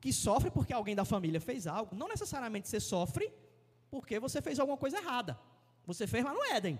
[0.00, 1.96] que sofre porque alguém da família fez algo.
[1.96, 3.32] Não necessariamente você sofre
[3.90, 5.38] porque você fez alguma coisa errada.
[5.86, 6.78] Você fez lá no Éden.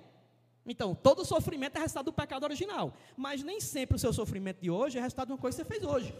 [0.66, 2.92] Então, todo sofrimento é resultado do pecado original.
[3.16, 5.68] Mas nem sempre o seu sofrimento de hoje é resultado de uma coisa que você
[5.68, 6.12] fez hoje.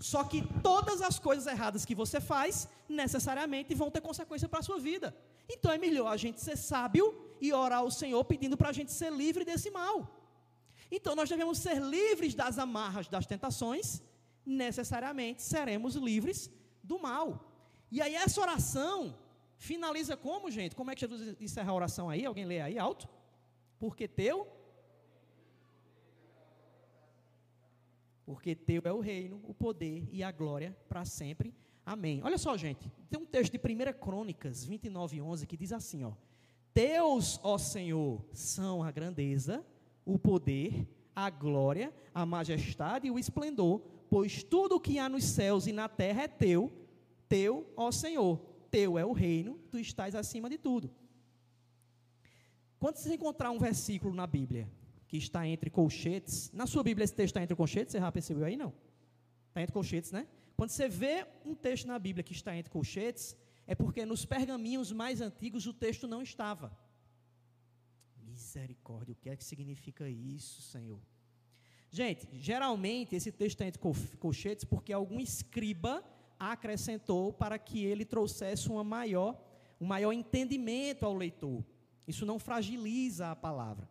[0.00, 4.62] Só que todas as coisas erradas que você faz, necessariamente vão ter consequência para a
[4.62, 5.16] sua vida.
[5.48, 8.90] Então é melhor a gente ser sábio e orar ao Senhor pedindo para a gente
[8.90, 9.94] ser livre desse mal.
[10.90, 14.02] Então nós devemos ser livres das amarras das tentações,
[14.44, 16.50] necessariamente seremos livres
[16.82, 17.48] do mal.
[17.90, 19.16] E aí essa oração
[19.62, 20.74] Finaliza como, gente?
[20.74, 22.26] Como é que Jesus encerra a oração aí?
[22.26, 23.08] Alguém lê aí alto?
[23.78, 24.44] Porque teu.
[28.26, 31.54] Porque teu é o reino, o poder e a glória para sempre.
[31.86, 32.20] Amém.
[32.24, 32.90] Olha só, gente.
[33.08, 36.10] Tem um texto de 1 Crônicas 29, 11 que diz assim: ó,
[36.74, 39.64] Teus, ó Senhor, são a grandeza,
[40.04, 45.22] o poder, a glória, a majestade e o esplendor, pois tudo o que há nos
[45.22, 46.72] céus e na terra é teu,
[47.28, 50.90] teu, ó Senhor teu é o reino, tu estás acima de tudo.
[52.80, 54.68] Quando você encontrar um versículo na Bíblia
[55.06, 58.44] que está entre colchetes, na sua Bíblia esse texto está entre colchetes, você já percebeu
[58.44, 58.56] aí?
[58.56, 58.72] Não.
[59.48, 60.26] Está entre colchetes, né?
[60.56, 64.90] Quando você vê um texto na Bíblia que está entre colchetes, é porque nos pergaminhos
[64.90, 66.76] mais antigos o texto não estava.
[68.16, 71.00] Misericórdia, o que é que significa isso, Senhor?
[71.90, 73.80] Gente, geralmente esse texto está entre
[74.18, 76.02] colchetes porque algum escriba
[76.50, 79.40] acrescentou para que ele trouxesse uma maior,
[79.80, 81.64] um maior entendimento ao leitor.
[82.06, 83.88] Isso não fragiliza a palavra.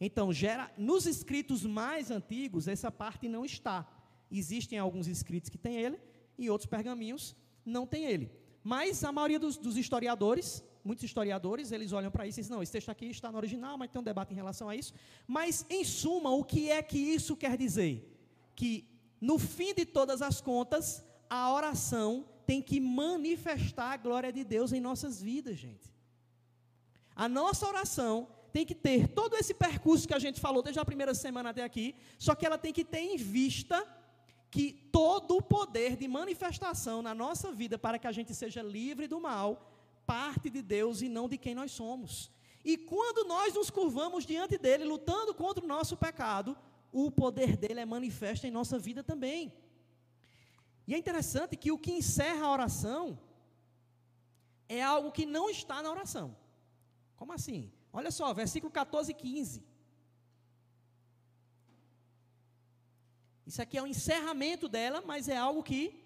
[0.00, 3.86] Então, gera, nos escritos mais antigos, essa parte não está.
[4.30, 5.98] Existem alguns escritos que têm ele
[6.38, 7.34] e outros pergaminhos
[7.64, 8.30] não têm ele.
[8.62, 12.62] Mas a maioria dos, dos historiadores, muitos historiadores, eles olham para isso e dizem, não,
[12.62, 14.92] esse texto aqui está no original, mas tem um debate em relação a isso.
[15.26, 18.08] Mas, em suma, o que é que isso quer dizer?
[18.54, 18.86] Que,
[19.20, 24.72] no fim de todas as contas, a oração tem que manifestar a glória de Deus
[24.72, 25.92] em nossas vidas, gente.
[27.14, 30.84] A nossa oração tem que ter todo esse percurso que a gente falou desde a
[30.84, 33.86] primeira semana até aqui, só que ela tem que ter em vista
[34.50, 39.06] que todo o poder de manifestação na nossa vida para que a gente seja livre
[39.06, 39.68] do mal
[40.06, 42.30] parte de Deus e não de quem nós somos.
[42.64, 46.56] E quando nós nos curvamos diante dele, lutando contra o nosso pecado,
[46.90, 49.52] o poder dele é manifesto em nossa vida também.
[50.88, 53.20] E é interessante que o que encerra a oração
[54.66, 56.34] é algo que não está na oração.
[57.14, 57.70] Como assim?
[57.92, 59.62] Olha só, versículo 14 e 15.
[63.46, 66.02] Isso aqui é o um encerramento dela, mas é algo que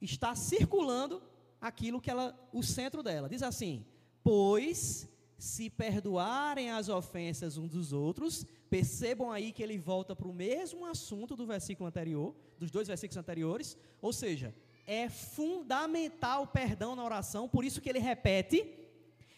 [0.00, 1.22] está circulando
[1.60, 3.28] aquilo que ela, o centro dela.
[3.28, 3.86] Diz assim:
[4.20, 10.32] Pois se perdoarem as ofensas uns dos outros, percebam aí que ele volta para o
[10.32, 14.54] mesmo assunto do versículo anterior, dos dois versículos anteriores, ou seja,
[14.86, 18.58] é fundamental o perdão na oração, por isso que ele repete.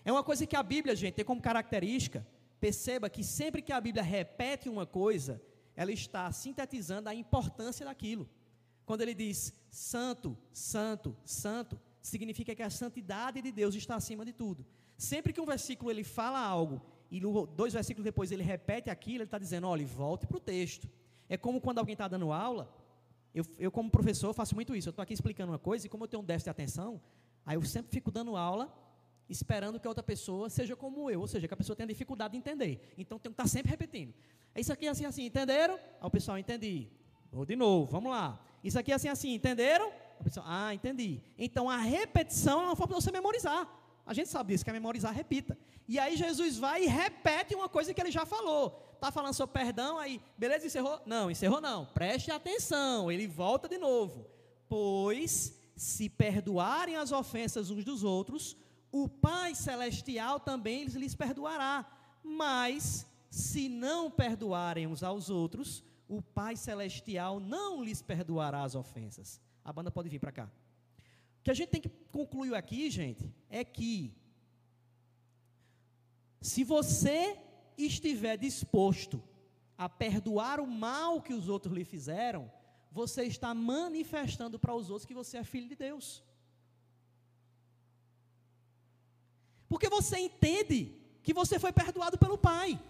[0.04, 2.24] É uma coisa que a Bíblia, gente, tem como característica.
[2.60, 5.42] Perceba que sempre que a Bíblia repete uma coisa,
[5.74, 8.30] ela está sintetizando a importância daquilo.
[8.86, 14.32] Quando ele diz santo, santo, santo, significa que a santidade de Deus está acima de
[14.32, 14.64] tudo.
[14.96, 19.24] Sempre que um versículo ele fala algo e dois versículos depois ele repete aquilo, ele
[19.24, 20.88] está dizendo: olha, volte para o texto.
[21.28, 22.68] É como quando alguém está dando aula
[23.34, 24.88] eu, eu, como professor, faço muito isso.
[24.88, 27.00] Eu estou aqui explicando uma coisa e, como eu tenho um déficit de atenção,
[27.44, 28.72] aí eu sempre fico dando aula,
[29.28, 32.32] esperando que a outra pessoa seja como eu, ou seja, que a pessoa tenha dificuldade
[32.32, 32.94] de entender.
[32.96, 34.14] Então, tenho que estar sempre repetindo.
[34.54, 35.74] É isso aqui, assim, assim, entenderam?
[35.74, 36.86] Aí o pessoal, entendi.
[37.32, 38.40] Vou de novo, vamos lá.
[38.62, 39.92] Isso aqui é assim, assim, entenderam?
[40.22, 41.20] Pessoa, ah, entendi.
[41.36, 43.68] Então a repetição é uma forma de você memorizar.
[44.06, 45.56] A gente sabe disso, que é memorizar, repita.
[45.88, 48.92] E aí Jesus vai e repete uma coisa que ele já falou.
[48.94, 51.00] Está falando sobre perdão, aí, beleza, encerrou?
[51.04, 51.86] Não, encerrou não.
[51.86, 54.26] Preste atenção, ele volta de novo.
[54.68, 58.56] Pois, se perdoarem as ofensas uns dos outros,
[58.90, 61.86] o Pai Celestial também lhes perdoará.
[62.22, 69.40] Mas, se não perdoarem uns aos outros, o Pai Celestial não lhes perdoará as ofensas.
[69.64, 70.50] A banda pode vir para cá.
[71.44, 74.16] Que a gente tem que concluir aqui, gente, é que
[76.40, 77.38] se você
[77.76, 79.22] estiver disposto
[79.76, 82.50] a perdoar o mal que os outros lhe fizeram,
[82.90, 86.22] você está manifestando para os outros que você é filho de Deus.
[89.68, 90.80] Porque você entende
[91.22, 92.80] que você foi perdoado pelo Pai.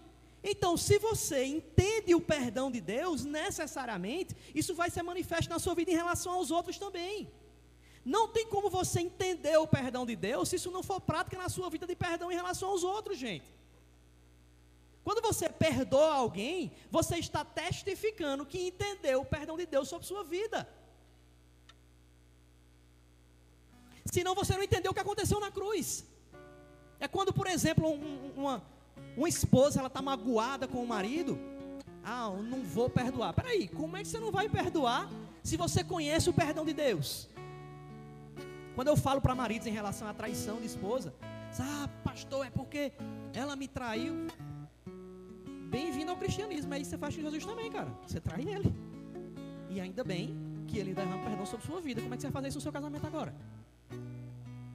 [0.41, 5.75] Então, se você entende o perdão de Deus, necessariamente, isso vai ser manifesto na sua
[5.75, 7.31] vida em relação aos outros também.
[8.05, 11.49] Não tem como você entender o perdão de Deus se isso não for prática na
[11.49, 13.51] sua vida de perdão em relação aos outros, gente.
[15.03, 20.23] Quando você perdoa alguém, você está testificando que entendeu o perdão de Deus sobre sua
[20.23, 20.67] vida.
[24.05, 26.05] Senão você não entendeu o que aconteceu na cruz.
[26.99, 28.63] É quando, por exemplo, um, uma,
[29.17, 31.39] uma esposa ela está magoada com o marido.
[32.03, 33.33] Ah, eu não vou perdoar.
[33.33, 35.09] Peraí, como é que você não vai perdoar
[35.43, 37.27] se você conhece o perdão de Deus?
[38.75, 41.13] Quando eu falo para maridos em relação à traição de esposa,
[41.59, 42.91] ah, pastor, é porque
[43.33, 44.27] ela me traiu.
[45.69, 46.73] Bem-vindo ao cristianismo.
[46.73, 47.89] Aí você faz com Jesus também, cara.
[48.05, 48.75] Você trai ele.
[49.69, 50.35] E ainda bem
[50.67, 52.01] que ele derrama perdão sobre sua vida.
[52.01, 53.33] Como é que você vai fazer isso no seu casamento agora?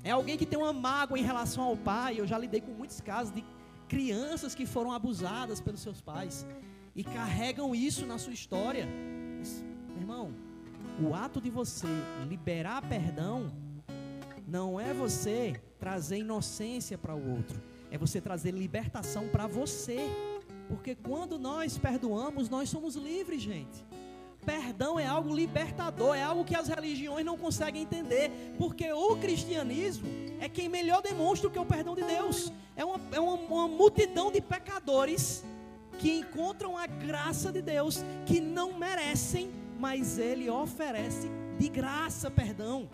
[0.03, 2.19] É alguém que tem uma mágoa em relação ao pai.
[2.19, 3.45] Eu já lidei com muitos casos de
[3.87, 6.47] crianças que foram abusadas pelos seus pais
[6.97, 8.87] e carregam isso na sua história.
[8.87, 10.35] Meu irmão,
[11.03, 11.87] o ato de você
[12.27, 13.53] liberar perdão
[14.47, 17.61] não é você trazer inocência para o outro,
[17.91, 20.09] é você trazer libertação para você.
[20.68, 23.84] Porque quando nós perdoamos, nós somos livres, gente.
[24.45, 30.09] Perdão é algo libertador, é algo que as religiões não conseguem entender, porque o cristianismo
[30.41, 32.51] é quem melhor demonstra o que é o perdão de Deus.
[32.74, 35.45] É uma, é uma, uma multidão de pecadores
[35.99, 41.28] que encontram a graça de Deus, que não merecem, mas Ele oferece
[41.59, 42.88] de graça perdão.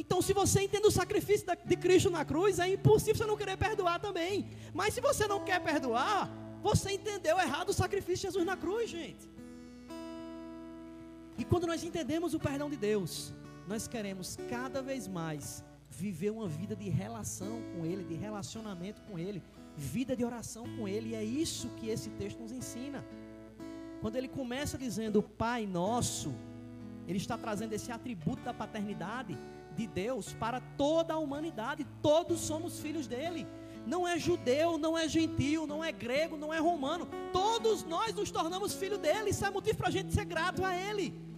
[0.00, 3.56] Então, se você entende o sacrifício de Cristo na cruz, é impossível você não querer
[3.64, 4.34] perdoar também.
[4.72, 6.20] Mas se você não quer perdoar,
[6.68, 9.28] você entendeu errado o sacrifício de Jesus na cruz, gente.
[11.40, 13.34] E quando nós entendemos o perdão de Deus,
[13.68, 19.18] nós queremos cada vez mais viver uma vida de relação com Ele, de relacionamento com
[19.18, 19.42] Ele,
[19.76, 23.04] vida de oração com Ele, e é isso que esse texto nos ensina.
[24.00, 26.32] Quando ele começa dizendo Pai Nosso,
[27.06, 29.36] ele está trazendo esse atributo da paternidade
[29.80, 33.46] de Deus para toda a humanidade, todos somos filhos dele.
[33.86, 37.08] Não é judeu, não é gentil, não é grego, não é romano.
[37.32, 39.30] Todos nós nos tornamos filhos dele.
[39.30, 41.30] Isso é motivo para a gente ser grato a ele.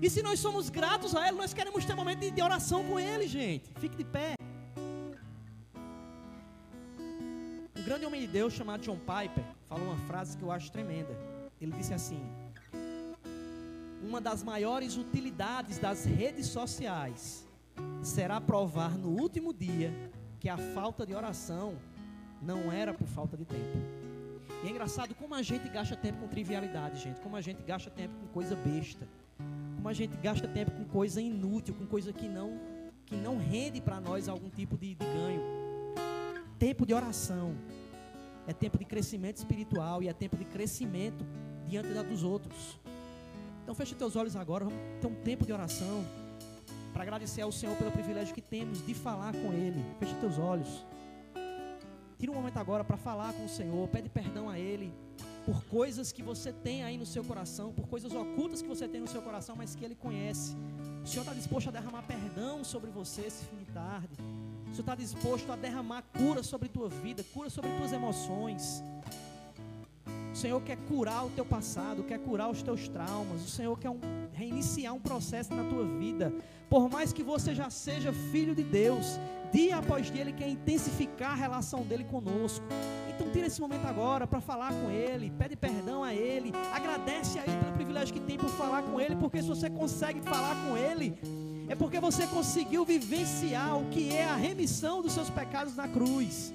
[0.00, 3.00] E se nós somos gratos a Ele, nós queremos ter um momento de oração com
[3.00, 3.68] Ele, gente.
[3.80, 4.34] Fique de pé.
[7.76, 11.16] Um grande homem de Deus chamado John Piper falou uma frase que eu acho tremenda.
[11.60, 12.20] Ele disse assim:
[14.02, 17.47] Uma das maiores utilidades das redes sociais
[18.02, 19.92] será provar no último dia
[20.38, 21.76] que a falta de oração
[22.40, 23.78] não era por falta de tempo.
[24.64, 27.20] E é engraçado como a gente gasta tempo com trivialidade, gente.
[27.20, 29.06] Como a gente gasta tempo com coisa besta
[29.78, 32.58] como a gente gasta tempo com coisa inútil, com coisa que não
[33.06, 35.40] que não rende para nós algum tipo de, de ganho.
[36.58, 37.54] Tempo de oração
[38.46, 41.24] é tempo de crescimento espiritual e é tempo de crescimento
[41.66, 42.78] diante da dos outros.
[43.62, 46.04] Então feche teus olhos agora, vamos ter um tempo de oração
[46.98, 49.84] para agradecer ao Senhor pelo privilégio que temos de falar com Ele.
[50.00, 50.84] Feche teus olhos.
[52.18, 54.92] Tira um momento agora para falar com o Senhor, pede perdão a Ele
[55.46, 59.00] por coisas que você tem aí no seu coração, por coisas ocultas que você tem
[59.00, 60.56] no seu coração, mas que Ele conhece.
[61.04, 64.16] O Senhor está disposto a derramar perdão sobre você esse fim de tarde.
[64.64, 68.82] O Senhor está disposto a derramar cura sobre tua vida, cura sobre tuas emoções.
[70.32, 73.44] O Senhor quer curar o teu passado, quer curar os teus traumas.
[73.44, 74.00] O Senhor quer um,
[74.38, 76.32] reiniciar um processo na tua vida.
[76.70, 79.18] Por mais que você já seja filho de Deus,
[79.52, 82.64] dia após dia Ele quer intensificar a relação dele conosco.
[83.08, 87.42] Então tira esse momento agora para falar com Ele, pede perdão a Ele, agradece a
[87.42, 90.76] Ele pelo privilégio que tem por falar com Ele, porque se você consegue falar com
[90.76, 91.18] Ele,
[91.68, 96.54] é porque você conseguiu vivenciar o que é a remissão dos seus pecados na cruz.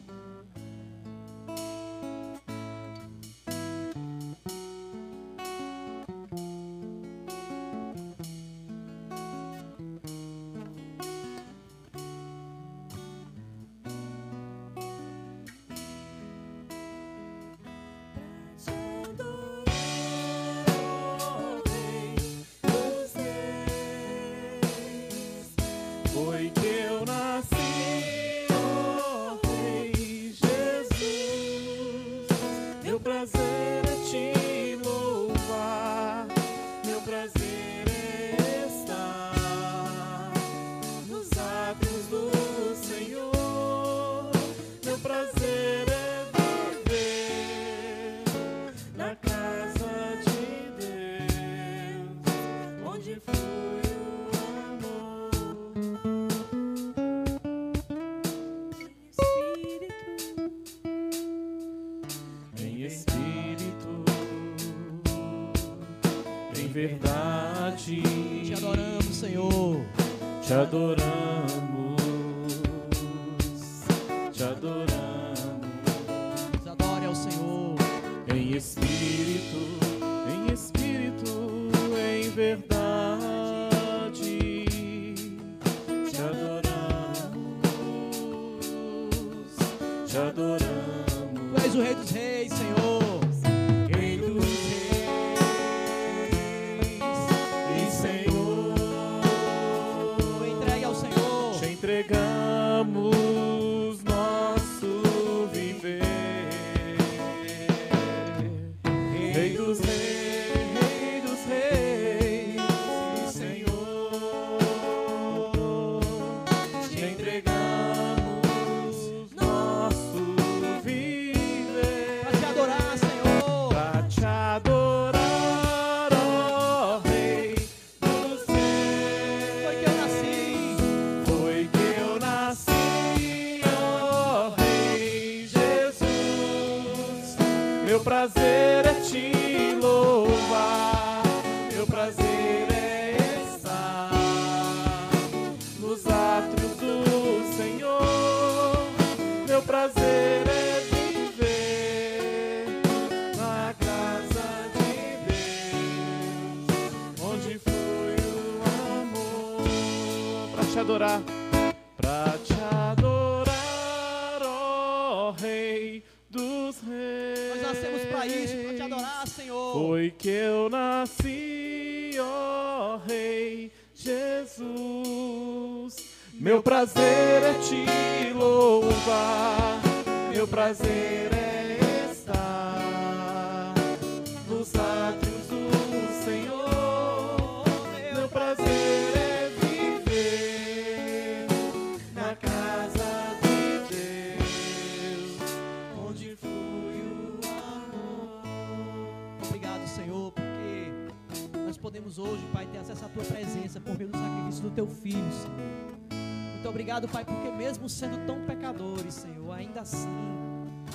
[206.93, 210.07] Obrigado, Pai, porque mesmo sendo tão pecadores, Senhor, ainda assim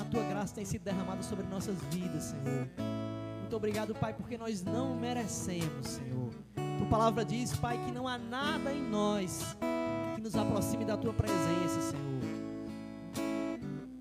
[0.00, 2.68] a Tua graça tem sido derramada sobre nossas vidas, Senhor.
[3.40, 6.30] Muito obrigado, Pai, porque nós não merecemos, Senhor.
[6.78, 9.56] Tua palavra diz, Pai, que não há nada em nós
[10.14, 12.22] que nos aproxime da Tua presença, Senhor.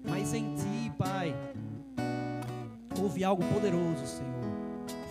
[0.07, 1.35] Mas em Ti, Pai,
[3.01, 4.37] houve algo poderoso, Senhor.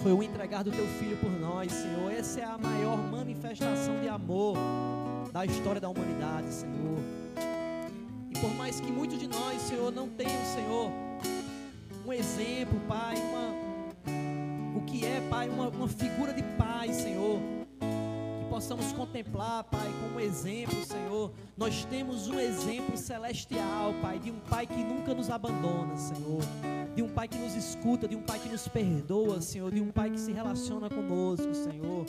[0.05, 2.12] Foi o entregar do teu filho por nós, Senhor.
[2.12, 4.57] Essa é a maior manifestação de amor
[5.37, 6.99] da história da humanidade, Senhor.
[8.30, 10.91] E por mais que muitos de nós, Senhor, não tenham, Senhor,
[12.07, 17.39] um exemplo, Pai, uma, o que é, Pai, uma, uma figura de Pai, Senhor,
[17.78, 21.30] que possamos contemplar, Pai, como exemplo, Senhor.
[21.55, 26.41] Nós temos um exemplo celestial, Pai, de um Pai que nunca nos abandona, Senhor
[26.95, 29.91] de um Pai que nos escuta, de um Pai que nos perdoa, Senhor, de um
[29.91, 32.07] Pai que se relaciona conosco, Senhor,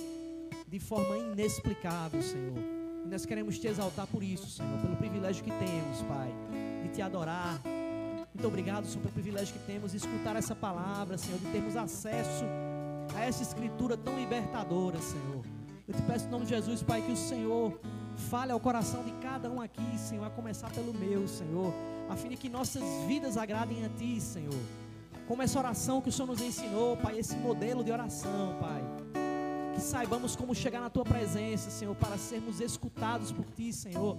[0.65, 2.76] de forma inexplicável, Senhor.
[3.07, 6.29] E nós queremos te exaltar por isso, Senhor, pelo privilégio que temos, Pai,
[6.83, 7.61] de te adorar.
[8.33, 12.43] Muito obrigado, Senhor, pelo privilégio que temos de escutar essa palavra, Senhor, de termos acesso
[13.15, 15.45] a essa escritura tão libertadora, Senhor.
[15.87, 17.79] Eu te peço em nome de Jesus, Pai, que o Senhor
[18.29, 21.73] fale ao coração de cada um aqui, Senhor, a começar pelo meu, Senhor
[22.09, 24.61] a fim de que nossas vidas agradem a Ti, Senhor.
[25.27, 28.81] Como essa oração que o Senhor nos ensinou, Pai, esse modelo de oração, Pai.
[29.77, 34.17] Que saibamos como chegar na Tua presença, Senhor, para sermos escutados por Ti, Senhor.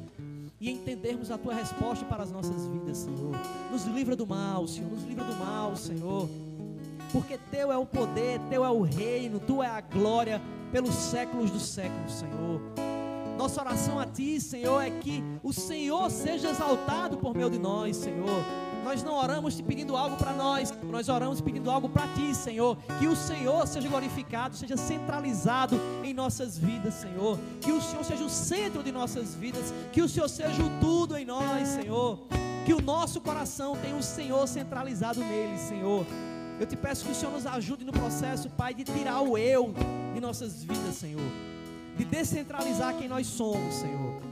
[0.60, 3.32] E entendermos a Tua resposta para as nossas vidas, Senhor.
[3.68, 6.28] Nos livra do mal, Senhor, nos livra do mal, Senhor.
[7.10, 10.40] Porque Teu é o poder, Teu é o reino, Tu é a glória
[10.70, 12.62] pelos séculos dos séculos, Senhor.
[13.36, 17.96] Nossa oração a Ti, Senhor, é que o Senhor seja exaltado por meio de nós,
[17.96, 18.44] Senhor.
[18.88, 22.74] Nós não oramos te pedindo algo para nós, nós oramos pedindo algo para Ti, Senhor.
[22.98, 27.38] Que o Senhor seja glorificado, seja centralizado em nossas vidas, Senhor.
[27.60, 31.18] Que o Senhor seja o centro de nossas vidas, que o Senhor seja o tudo
[31.18, 32.18] em nós, Senhor.
[32.64, 36.06] Que o nosso coração tenha o Senhor centralizado nele, Senhor.
[36.58, 39.74] Eu te peço que o Senhor nos ajude no processo, Pai, de tirar o eu
[40.14, 41.30] de nossas vidas, Senhor
[41.98, 44.27] de descentralizar quem nós somos, Senhor.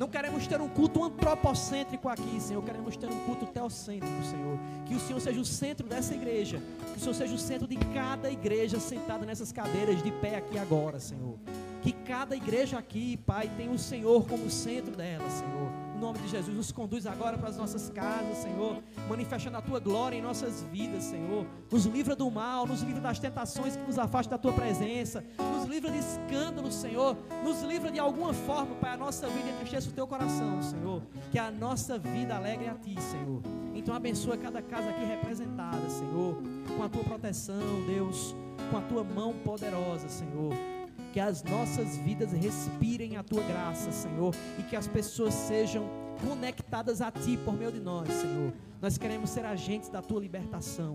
[0.00, 2.64] Não queremos ter um culto antropocêntrico aqui, Senhor.
[2.64, 4.58] Queremos ter um culto teocêntrico, Senhor.
[4.86, 6.58] Que o Senhor seja o centro dessa igreja.
[6.94, 10.58] Que o Senhor seja o centro de cada igreja sentada nessas cadeiras de pé aqui
[10.58, 11.38] agora, Senhor.
[11.82, 15.89] Que cada igreja aqui, Pai, tenha o Senhor como centro dela, Senhor.
[16.00, 18.82] Nome de Jesus, nos conduz agora para as nossas casas, Senhor.
[19.08, 21.46] Manifestando a tua glória em nossas vidas, Senhor.
[21.70, 25.22] Nos livra do mal, nos livra das tentações que nos afastam da tua presença.
[25.38, 27.16] Nos livra de escândalos, Senhor.
[27.44, 31.02] Nos livra de alguma forma, Pai, a nossa vida entristeça o teu coração, Senhor.
[31.30, 33.42] Que a nossa vida alegre a ti, Senhor.
[33.74, 36.42] Então abençoa cada casa aqui representada, Senhor.
[36.76, 38.34] Com a tua proteção, Deus.
[38.70, 40.79] Com a tua mão poderosa, Senhor
[41.12, 45.88] que as nossas vidas respirem a tua graça, Senhor, e que as pessoas sejam
[46.26, 48.52] conectadas a ti por meio de nós, Senhor.
[48.80, 50.94] Nós queremos ser agentes da tua libertação.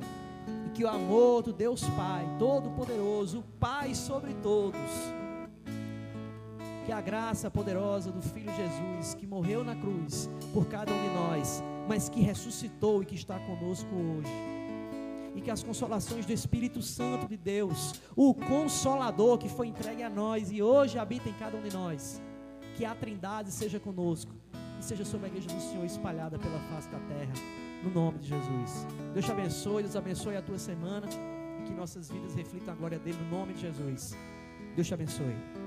[0.67, 4.79] E que o amor do Deus Pai, Todo-Poderoso, Pai sobre todos,
[6.85, 11.09] que a graça poderosa do Filho Jesus, que morreu na cruz por cada um de
[11.15, 14.54] nós, mas que ressuscitou e que está conosco hoje
[15.35, 20.09] e que as consolações do Espírito Santo de Deus, o Consolador que foi entregue a
[20.09, 22.21] nós e hoje habita em cada um de nós,
[22.75, 24.31] que a Trindade seja conosco
[24.79, 27.33] e seja sobre a igreja do Senhor espalhada pela face da terra,
[27.83, 28.87] no nome de Jesus.
[29.13, 31.07] Deus te abençoe, Deus abençoe a tua semana
[31.59, 34.15] e que nossas vidas reflitam a glória dele no nome de Jesus.
[34.75, 35.64] Deus te abençoe.